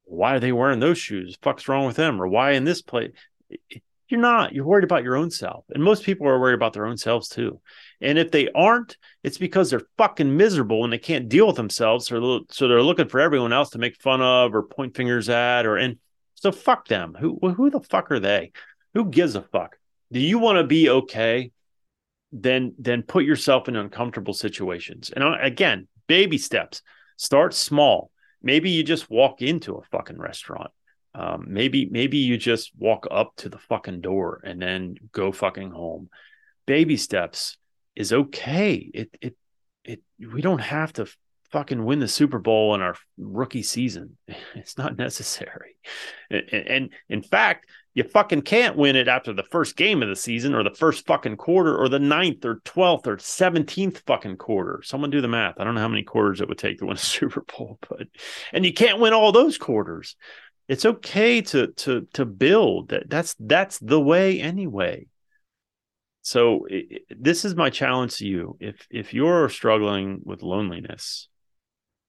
[0.03, 1.36] why are they wearing those shoes?
[1.41, 2.21] Fuck's wrong with them?
[2.21, 3.10] Or why in this place?
[4.07, 4.53] You're not.
[4.53, 5.65] You're worried about your own self.
[5.69, 7.59] And most people are worried about their own selves too.
[8.01, 12.07] And if they aren't, it's because they're fucking miserable and they can't deal with themselves.
[12.07, 15.65] So, so they're looking for everyone else to make fun of or point fingers at
[15.65, 15.97] or and
[16.35, 17.15] so fuck them.
[17.19, 18.51] Who who the fuck are they?
[18.93, 19.77] Who gives a fuck?
[20.11, 21.51] do you want to be okay
[22.31, 26.81] then then put yourself in uncomfortable situations and uh, again baby steps
[27.17, 30.71] start small maybe you just walk into a fucking restaurant
[31.15, 35.71] um, maybe maybe you just walk up to the fucking door and then go fucking
[35.71, 36.10] home
[36.65, 37.58] baby steps
[37.95, 39.36] is okay it it
[39.84, 40.01] it
[40.34, 41.08] we don't have to
[41.51, 44.17] fucking win the super bowl in our rookie season
[44.56, 45.78] it's not necessary
[46.30, 50.17] and, and in fact you fucking can't win it after the first game of the
[50.17, 54.82] season or the first fucking quarter or the ninth or 12th or 17th fucking quarter.
[54.84, 55.56] Someone do the math.
[55.58, 58.08] I don't know how many quarters it would take to win a Super Bowl, but
[58.51, 60.17] and you can't win all those quarters.
[60.67, 62.89] It's okay to to to build.
[62.89, 65.08] That that's that's the way anyway.
[66.21, 66.65] So
[67.10, 68.58] this is my challenge to you.
[68.60, 71.30] If if you're struggling with loneliness,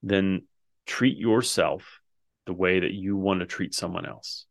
[0.03, 0.47] then
[0.87, 2.01] treat yourself
[2.47, 4.47] the way that you want to treat someone else.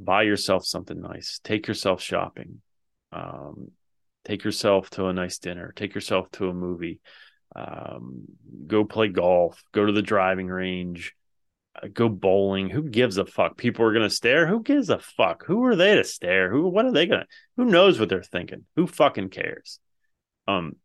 [0.00, 1.40] Buy yourself something nice.
[1.44, 2.60] Take yourself shopping.
[3.12, 3.70] Um,
[4.24, 5.72] take yourself to a nice dinner.
[5.76, 7.00] Take yourself to a movie.
[7.54, 8.22] Um,
[8.66, 9.62] go play golf.
[9.72, 11.14] Go to the driving range
[11.88, 12.70] go bowling.
[12.70, 13.56] Who gives a fuck?
[13.56, 14.46] People are to stare.
[14.46, 15.44] Who gives a fuck?
[15.46, 16.50] Who are they to stare?
[16.50, 17.26] Who what are they to
[17.56, 18.64] who knows what they're thinking?
[18.76, 19.78] Who fucking cares?
[20.46, 20.76] Um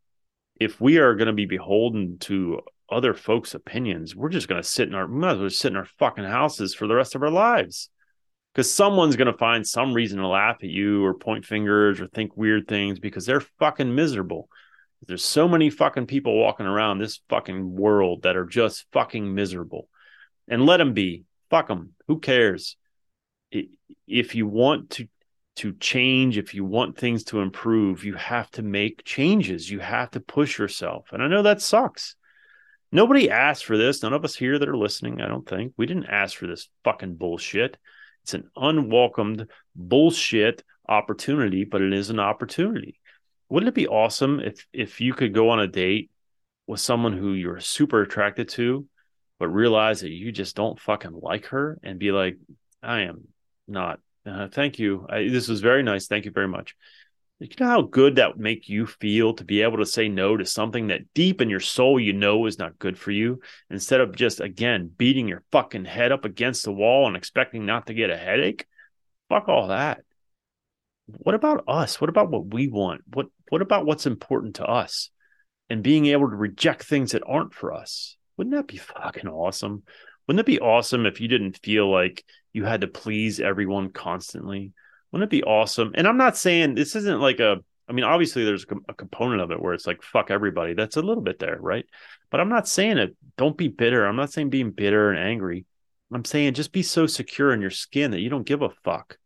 [0.60, 4.96] if we are to be beholden to other folks opinions we're just to sit in
[4.96, 7.32] our we might as well sit in our fucking houses for the rest of our
[7.32, 7.90] lives.
[8.54, 12.38] Because someone's to find some reason to laugh at you or point fingers or think
[12.38, 14.48] weird things because they're fucking miserable.
[15.08, 19.90] There's so many fucking people walking around this fucking world that are just fucking miserable.
[20.48, 21.24] And let them be.
[21.50, 21.94] Fuck them.
[22.08, 22.78] Who cares?
[23.52, 25.08] If you want to
[25.58, 29.72] to change, if you want things to improve, you have to make changes.
[29.72, 31.08] You have to push yourself.
[31.14, 32.16] And I know that sucks.
[32.92, 34.04] Nobody asked for this.
[34.04, 35.74] None of us here that are listening, I don't think.
[35.78, 37.78] We didn't ask for this fucking bullshit.
[38.24, 43.00] It's an unwelcomed bullshit opportunity, but it is an opportunity.
[43.50, 46.10] Wouldn't it be awesome if if you could go on a date
[46.68, 48.88] with someone who you're super attracted to,
[49.40, 52.38] but realize that you just don't fucking like her and be like,
[52.82, 53.28] I am
[53.68, 54.00] not.
[54.26, 55.06] Uh, thank you.
[55.10, 56.08] I, this was very nice.
[56.08, 56.76] Thank you very much.
[57.40, 60.38] You know how good that would make you feel to be able to say no
[60.38, 64.00] to something that deep in your soul you know is not good for you instead
[64.00, 67.94] of just, again, beating your fucking head up against the wall and expecting not to
[67.94, 68.66] get a headache?
[69.28, 70.02] Fuck all that.
[71.08, 72.00] What about us?
[72.00, 73.02] What about what we want?
[73.14, 75.12] What what about what's important to us?
[75.70, 78.18] And being able to reject things that aren't for us.
[78.38, 79.84] Wouldn't that be fucking awesome?
[80.28, 82.24] Wouldn't it be awesome if you didn't feel like
[82.54, 84.74] you had to please everyone constantly?
[85.12, 85.92] Wouldn't it be awesome?
[85.96, 87.58] And I'm not saying this isn't like a,
[87.88, 90.74] I mean, obviously there's a component of it where it's like, fuck everybody.
[90.74, 91.86] That's a little bit there, right?
[92.32, 94.06] But I'm not saying it, don't be bitter.
[94.06, 95.66] I'm not saying being bitter and angry.
[96.14, 99.18] I'm saying just be so secure in your skin that you don't give a fuck.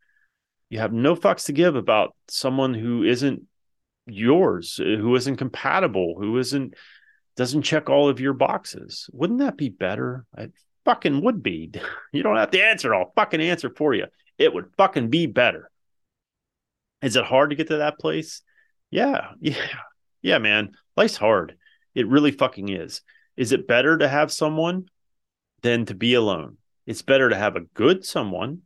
[0.70, 3.44] You have no fucks to give about someone who isn't
[4.06, 6.74] yours, who isn't compatible, who isn't
[7.40, 9.10] doesn't check all of your boxes.
[9.14, 10.26] Wouldn't that be better?
[10.38, 10.52] It
[10.84, 11.72] fucking would be.
[12.12, 12.94] You don't have to answer.
[12.94, 14.08] I'll fucking answer for you.
[14.38, 15.72] It would fucking be better.
[17.02, 18.42] Is it hard to get to that place?
[18.92, 19.30] Yeah.
[19.40, 19.56] Yeah.
[20.22, 20.72] Yeah, man.
[20.98, 21.56] Life's hard.
[21.96, 23.02] It really fucking is.
[23.38, 24.90] Is it better to have someone
[25.62, 26.58] than to be alone?
[26.86, 28.64] It's better to have a good someone.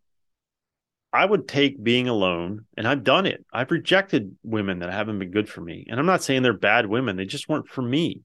[1.11, 3.45] I would take being alone, and I've done it.
[3.53, 5.85] I've rejected women that haven't been good for me.
[5.87, 8.23] And I'm not saying they're bad women, they just weren't for me.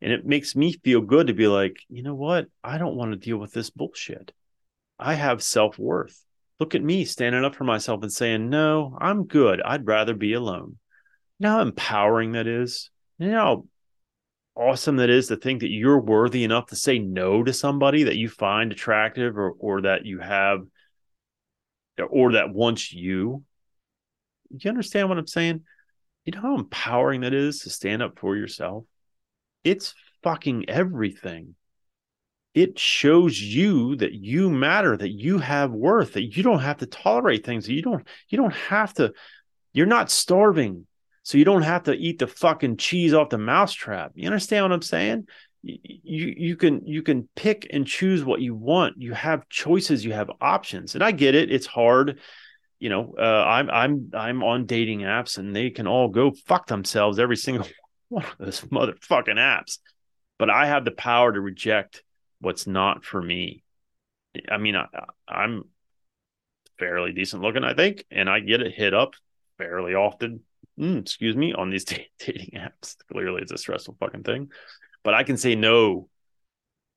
[0.00, 2.46] And it makes me feel good to be like, you know what?
[2.62, 4.32] I don't want to deal with this bullshit.
[4.98, 6.24] I have self worth
[6.58, 9.62] look at me standing up for myself and saying, no, I'm good.
[9.62, 10.78] I'd rather be alone.
[11.38, 12.90] You know how empowering that is?
[13.18, 13.66] You know
[14.56, 18.04] how awesome that is to think that you're worthy enough to say no to somebody
[18.04, 20.62] that you find attractive or, or that you have
[22.10, 23.44] or that wants you.
[24.50, 25.62] You understand what I'm saying?
[26.24, 28.84] You know how empowering that is to stand up for yourself?
[29.64, 31.54] It's fucking everything.
[32.54, 36.86] It shows you that you matter that you have worth that you don't have to
[36.86, 39.12] tolerate things that you don't you don't have to
[39.72, 40.86] you're not starving.
[41.22, 44.12] So you don't have to eat the fucking cheese off the mousetrap.
[44.14, 45.26] You understand what i'm saying?
[45.62, 48.94] You you can you can pick and choose what you want.
[48.98, 50.94] You have choices you have options.
[50.94, 51.52] And i get it.
[51.52, 52.18] It's hard.
[52.80, 56.68] You know uh, i'm i'm i'm on dating apps and they can all go fuck
[56.68, 57.66] themselves every single
[58.08, 59.78] one of those motherfucking apps
[60.38, 62.02] but i have the power to reject
[62.40, 63.62] what's not for me.
[64.50, 64.86] I mean, I,
[65.26, 65.64] I'm
[66.78, 69.14] fairly decent looking, I think, and I get it hit up
[69.56, 70.40] fairly often.
[70.78, 71.84] Mm, excuse me, on these
[72.18, 72.96] dating apps.
[73.10, 74.50] Clearly, it's a stressful fucking thing,
[75.02, 76.08] but I can say no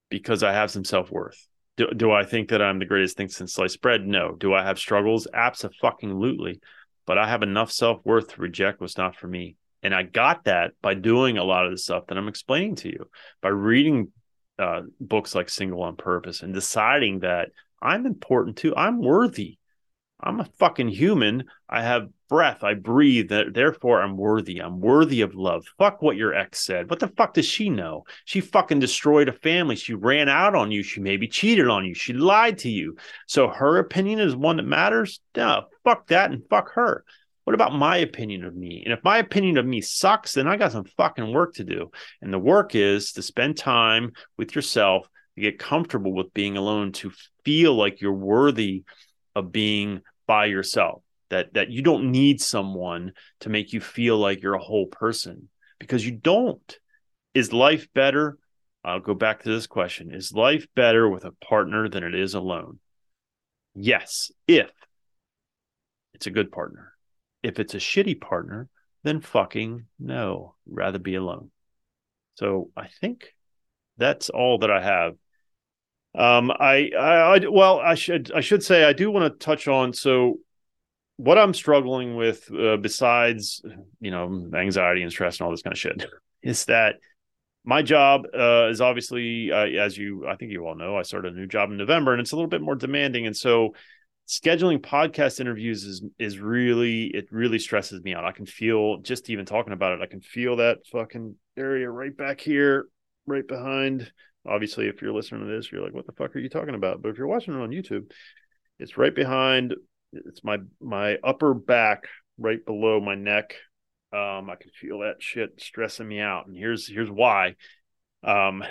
[0.10, 1.48] because I have some self worth.
[1.78, 4.06] Do, do I think that I'm the greatest thing since sliced bread?
[4.06, 4.36] No.
[4.36, 5.26] Do I have struggles?
[5.34, 6.60] Absolutely.
[7.08, 9.56] But I have enough self worth to reject what's not for me.
[9.84, 12.90] And I got that by doing a lot of the stuff that I'm explaining to
[12.90, 13.10] you,
[13.42, 14.10] by reading
[14.60, 17.50] uh, books like Single on Purpose and deciding that
[17.82, 18.76] I'm important too.
[18.76, 19.58] I'm worthy.
[20.24, 21.46] I'm a fucking human.
[21.68, 22.64] I have breath.
[22.64, 23.32] I breathe.
[23.32, 24.60] Therefore, I'm worthy.
[24.60, 25.66] I'm worthy of love.
[25.80, 26.90] Fuck what your ex said.
[26.90, 28.04] What the fuck does she know?
[28.26, 29.76] She fucking destroyed a family.
[29.76, 30.84] She ran out on you.
[30.84, 31.96] She maybe cheated on you.
[31.96, 32.98] She lied to you.
[33.26, 35.22] So her opinion is one that matters?
[35.36, 37.04] No, fuck that and fuck her.
[37.44, 38.84] What about my opinion of me?
[38.86, 41.92] And if my opinion of me sucks, then I got some fucking work to do.
[42.22, 46.92] And the work is to spend time with yourself, to get comfortable with being alone,
[46.94, 47.12] to
[47.44, 48.84] feel like you're worthy
[49.36, 51.02] of being by yourself.
[51.30, 55.50] That that you don't need someone to make you feel like you're a whole person
[55.80, 56.78] because you don't.
[57.34, 58.38] Is life better?
[58.84, 60.14] I'll go back to this question.
[60.14, 62.80] Is life better with a partner than it is alone?
[63.74, 64.70] Yes, if
[66.14, 66.91] it's a good partner.
[67.44, 68.70] If it's a shitty partner,
[69.04, 71.52] then fucking no, rather be alone.
[72.36, 73.34] So I think
[73.98, 75.16] that's all that I have.
[76.14, 79.68] Um, I, I, I, well, I should, I should say, I do want to touch
[79.68, 79.94] on.
[79.94, 80.40] So,
[81.18, 83.62] what I'm struggling with, uh, besides,
[84.00, 86.06] you know, anxiety and stress and all this kind of shit,
[86.42, 86.96] is that
[87.64, 91.34] my job uh, is obviously, uh, as you, I think you all know, I started
[91.34, 93.76] a new job in November, and it's a little bit more demanding, and so
[94.28, 98.26] scheduling podcast interviews is is really it really stresses me out.
[98.26, 100.02] I can feel just even talking about it.
[100.02, 102.88] I can feel that fucking area right back here,
[103.26, 104.12] right behind.
[104.48, 107.02] Obviously, if you're listening to this, you're like, "What the fuck are you talking about?"
[107.02, 108.12] But if you're watching it on YouTube,
[108.80, 109.76] it's right behind
[110.14, 112.06] it's my my upper back
[112.38, 113.56] right below my neck.
[114.14, 117.56] Um, I can feel that shit stressing me out, and here's here's why.
[118.24, 118.64] Um,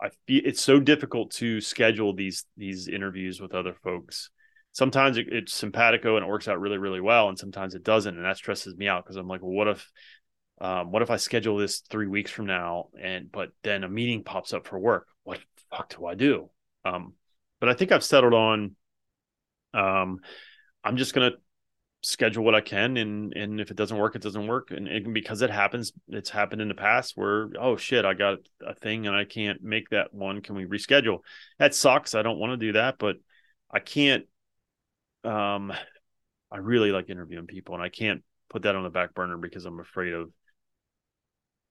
[0.00, 4.30] I feel it's so difficult to schedule these these interviews with other folks.
[4.76, 8.14] Sometimes it, it's simpatico and it works out really really well, and sometimes it doesn't,
[8.14, 9.90] and that stresses me out because I'm like, well, what if
[10.60, 14.22] um, what if I schedule this three weeks from now, and but then a meeting
[14.22, 15.06] pops up for work?
[15.24, 16.50] What the fuck do I do?
[16.84, 17.14] Um,
[17.58, 18.76] but I think I've settled on.
[19.72, 20.18] Um,
[20.84, 21.32] I'm just gonna
[22.02, 25.14] schedule what I can, and and if it doesn't work, it doesn't work, and, and
[25.14, 29.06] because it happens, it's happened in the past where oh shit, I got a thing
[29.06, 30.42] and I can't make that one.
[30.42, 31.20] Can we reschedule?
[31.58, 32.14] That sucks.
[32.14, 33.16] I don't want to do that, but
[33.72, 34.26] I can't.
[35.26, 35.72] Um,
[36.50, 39.64] I really like interviewing people, and I can't put that on the back burner because
[39.64, 40.30] I'm afraid of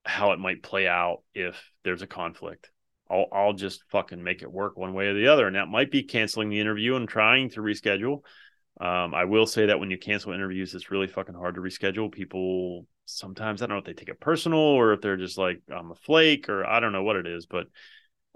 [0.03, 2.69] how it might play out if there's a conflict.
[3.09, 5.91] I'll I'll just fucking make it work one way or the other, and that might
[5.91, 8.21] be canceling the interview and trying to reschedule.
[8.79, 12.11] Um, I will say that when you cancel interviews, it's really fucking hard to reschedule.
[12.11, 15.61] People sometimes I don't know if they take it personal or if they're just like
[15.73, 17.67] I'm a flake or I don't know what it is, but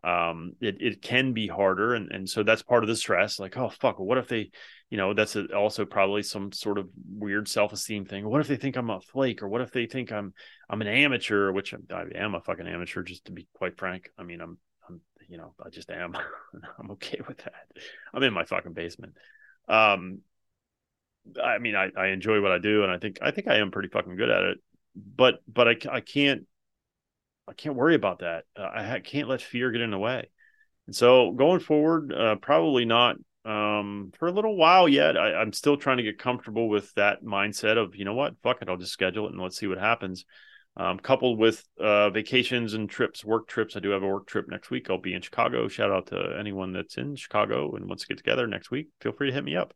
[0.04, 3.40] um, it it can be harder, and and so that's part of the stress.
[3.40, 4.52] Like, oh fuck, what if they,
[4.90, 8.28] you know, that's a, also probably some sort of weird self esteem thing.
[8.28, 10.34] What if they think I'm a flake, or what if they think I'm
[10.70, 14.10] I'm an amateur, which I'm, I am a fucking amateur, just to be quite frank.
[14.18, 16.18] I mean, I'm I'm you know I just am.
[16.80, 17.68] I'm okay with that.
[18.14, 19.14] I'm in my fucking basement.
[19.68, 20.22] Um,
[21.42, 23.70] I mean, I I enjoy what I do, and I think I think I am
[23.70, 24.58] pretty fucking good at it.
[24.96, 26.48] But but I I can't
[27.48, 28.46] I can't worry about that.
[28.58, 30.30] Uh, I can't let fear get in the way.
[30.88, 35.18] And so going forward, uh, probably not um, for a little while yet.
[35.18, 38.62] I, am still trying to get comfortable with that mindset of, you know what, fuck
[38.62, 40.26] it, I'll just schedule it and let's see what happens.
[40.78, 43.76] Um, coupled with uh, vacations and trips, work trips.
[43.76, 44.90] I do have a work trip next week.
[44.90, 45.68] I'll be in Chicago.
[45.68, 48.88] Shout out to anyone that's in Chicago and wants to get together next week.
[49.02, 49.74] Feel free to hit me up,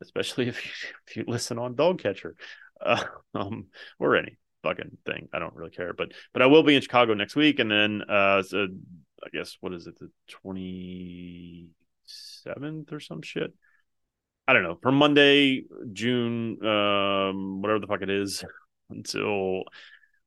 [0.00, 0.70] especially if you,
[1.08, 2.32] if you listen on DoggCatcher
[2.80, 3.04] uh,
[3.34, 3.66] um,
[3.98, 5.28] or any fucking thing.
[5.32, 8.02] I don't really care, but but I will be in Chicago next week, and then
[8.08, 8.66] uh, so
[9.22, 11.68] I guess what is it, the twenty
[12.06, 13.52] seventh or some shit.
[14.48, 14.78] I don't know.
[14.82, 18.44] From Monday, June, um, whatever the fuck it is,
[18.90, 19.64] until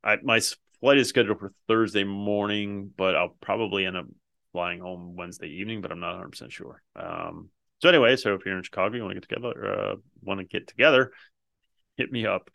[0.04, 0.42] I my
[0.82, 4.06] flight is scheduled for Thursday morning, but I'll probably end up
[4.52, 6.82] flying home Wednesday evening, but I'm not 100 percent sure.
[6.96, 7.50] Um,
[7.80, 10.46] so anyway, so if you're in Chicago, you want to get together, uh, want to
[10.46, 11.12] get together,
[11.98, 12.50] hit me up.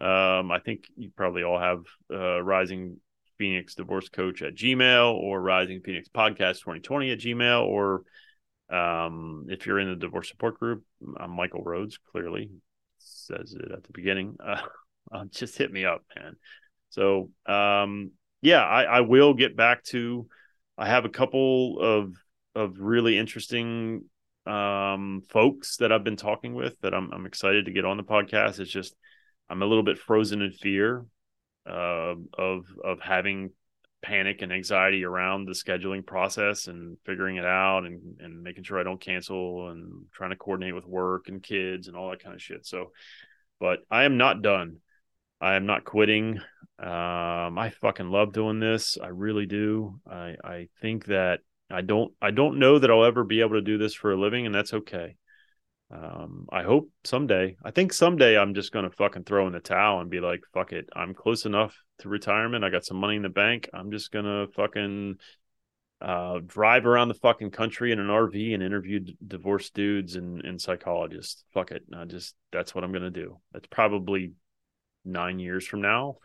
[0.00, 2.96] Um, I think you probably all have uh, Rising
[3.40, 7.66] Phoenix Divorce Coach at Gmail or Rising Phoenix Podcast 2020 at Gmail.
[7.66, 8.02] Or
[8.70, 10.84] um, if you're in the divorce support group,
[11.18, 12.50] I'm Michael Rhodes, clearly
[12.98, 14.36] says it at the beginning.
[15.12, 16.36] Uh, just hit me up, man.
[16.90, 18.12] So, um,
[18.42, 20.28] yeah, I, I will get back to.
[20.78, 22.14] I have a couple of
[22.54, 24.04] of really interesting
[24.46, 28.02] um, folks that I've been talking with that I'm, I'm excited to get on the
[28.04, 28.60] podcast.
[28.60, 28.94] It's just
[29.48, 31.04] I'm a little bit frozen in fear
[31.68, 33.50] uh, of of having
[34.02, 38.80] panic and anxiety around the scheduling process and figuring it out and and making sure
[38.80, 42.34] I don't cancel and trying to coordinate with work and kids and all that kind
[42.34, 42.66] of shit.
[42.66, 42.92] So,
[43.58, 44.78] but I am not done.
[45.40, 46.38] I am not quitting.
[46.78, 48.96] Um, I fucking love doing this.
[49.02, 50.00] I really do.
[50.10, 51.40] I I think that
[51.70, 54.20] I don't I don't know that I'll ever be able to do this for a
[54.20, 55.16] living, and that's okay
[55.90, 57.56] um, I hope someday.
[57.64, 60.72] I think someday I'm just gonna fucking throw in the towel and be like, "Fuck
[60.72, 62.64] it, I'm close enough to retirement.
[62.64, 63.68] I got some money in the bank.
[63.72, 65.16] I'm just gonna fucking
[66.00, 70.44] uh, drive around the fucking country in an RV and interview d- divorced dudes and,
[70.44, 71.44] and psychologists.
[71.52, 73.40] Fuck it, I just that's what I'm gonna do.
[73.52, 74.32] That's probably
[75.04, 76.18] nine years from now,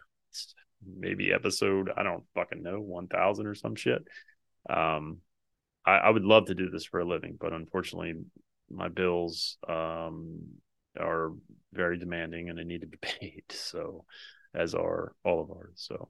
[0.86, 4.08] maybe episode I don't fucking know one thousand or some shit.
[4.70, 5.22] Um,
[5.86, 8.14] I, I would love to do this for a living, but unfortunately,
[8.70, 10.40] my bills um,
[11.00, 11.32] are
[11.74, 13.44] very demanding and they need to be paid.
[13.50, 14.06] So,
[14.54, 15.74] as are all of ours.
[15.76, 16.10] So,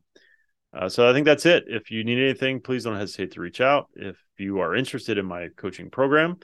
[0.73, 1.65] uh, so I think that's it.
[1.67, 3.89] If you need anything, please don't hesitate to reach out.
[3.95, 6.37] If you are interested in my coaching program,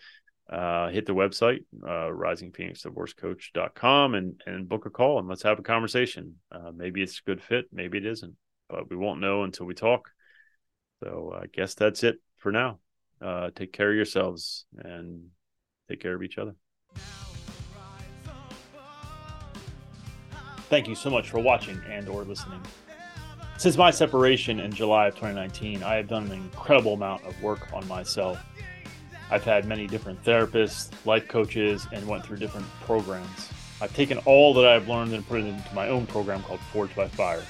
[0.50, 5.64] uh, hit the website, uh, risingphoenixdivorcecoach.com and, and book a call and let's have a
[5.64, 6.36] conversation.
[6.52, 7.66] Uh, maybe it's a good fit.
[7.72, 8.36] Maybe it isn't,
[8.70, 10.10] but we won't know until we talk.
[11.04, 12.80] So I guess that's it for now.
[13.22, 15.28] Uh, take care of yourselves and
[15.90, 16.56] take care of each other.
[20.70, 22.62] Thank you so much for watching and or listening.
[23.58, 27.72] Since my separation in July of 2019, I have done an incredible amount of work
[27.74, 28.44] on myself.
[29.30, 33.50] I've had many different therapists, life coaches, and went through different programs.
[33.82, 36.96] I've taken all that I've learned and put it into my own program called Forged
[36.96, 37.44] by Fire.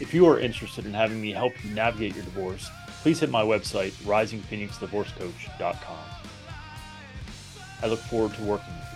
[0.00, 2.70] If you are interested in having me help you navigate your divorce,
[3.02, 6.17] please hit my website, risingphoenixdivorcecoach.com.
[7.82, 8.87] I look forward to working with you.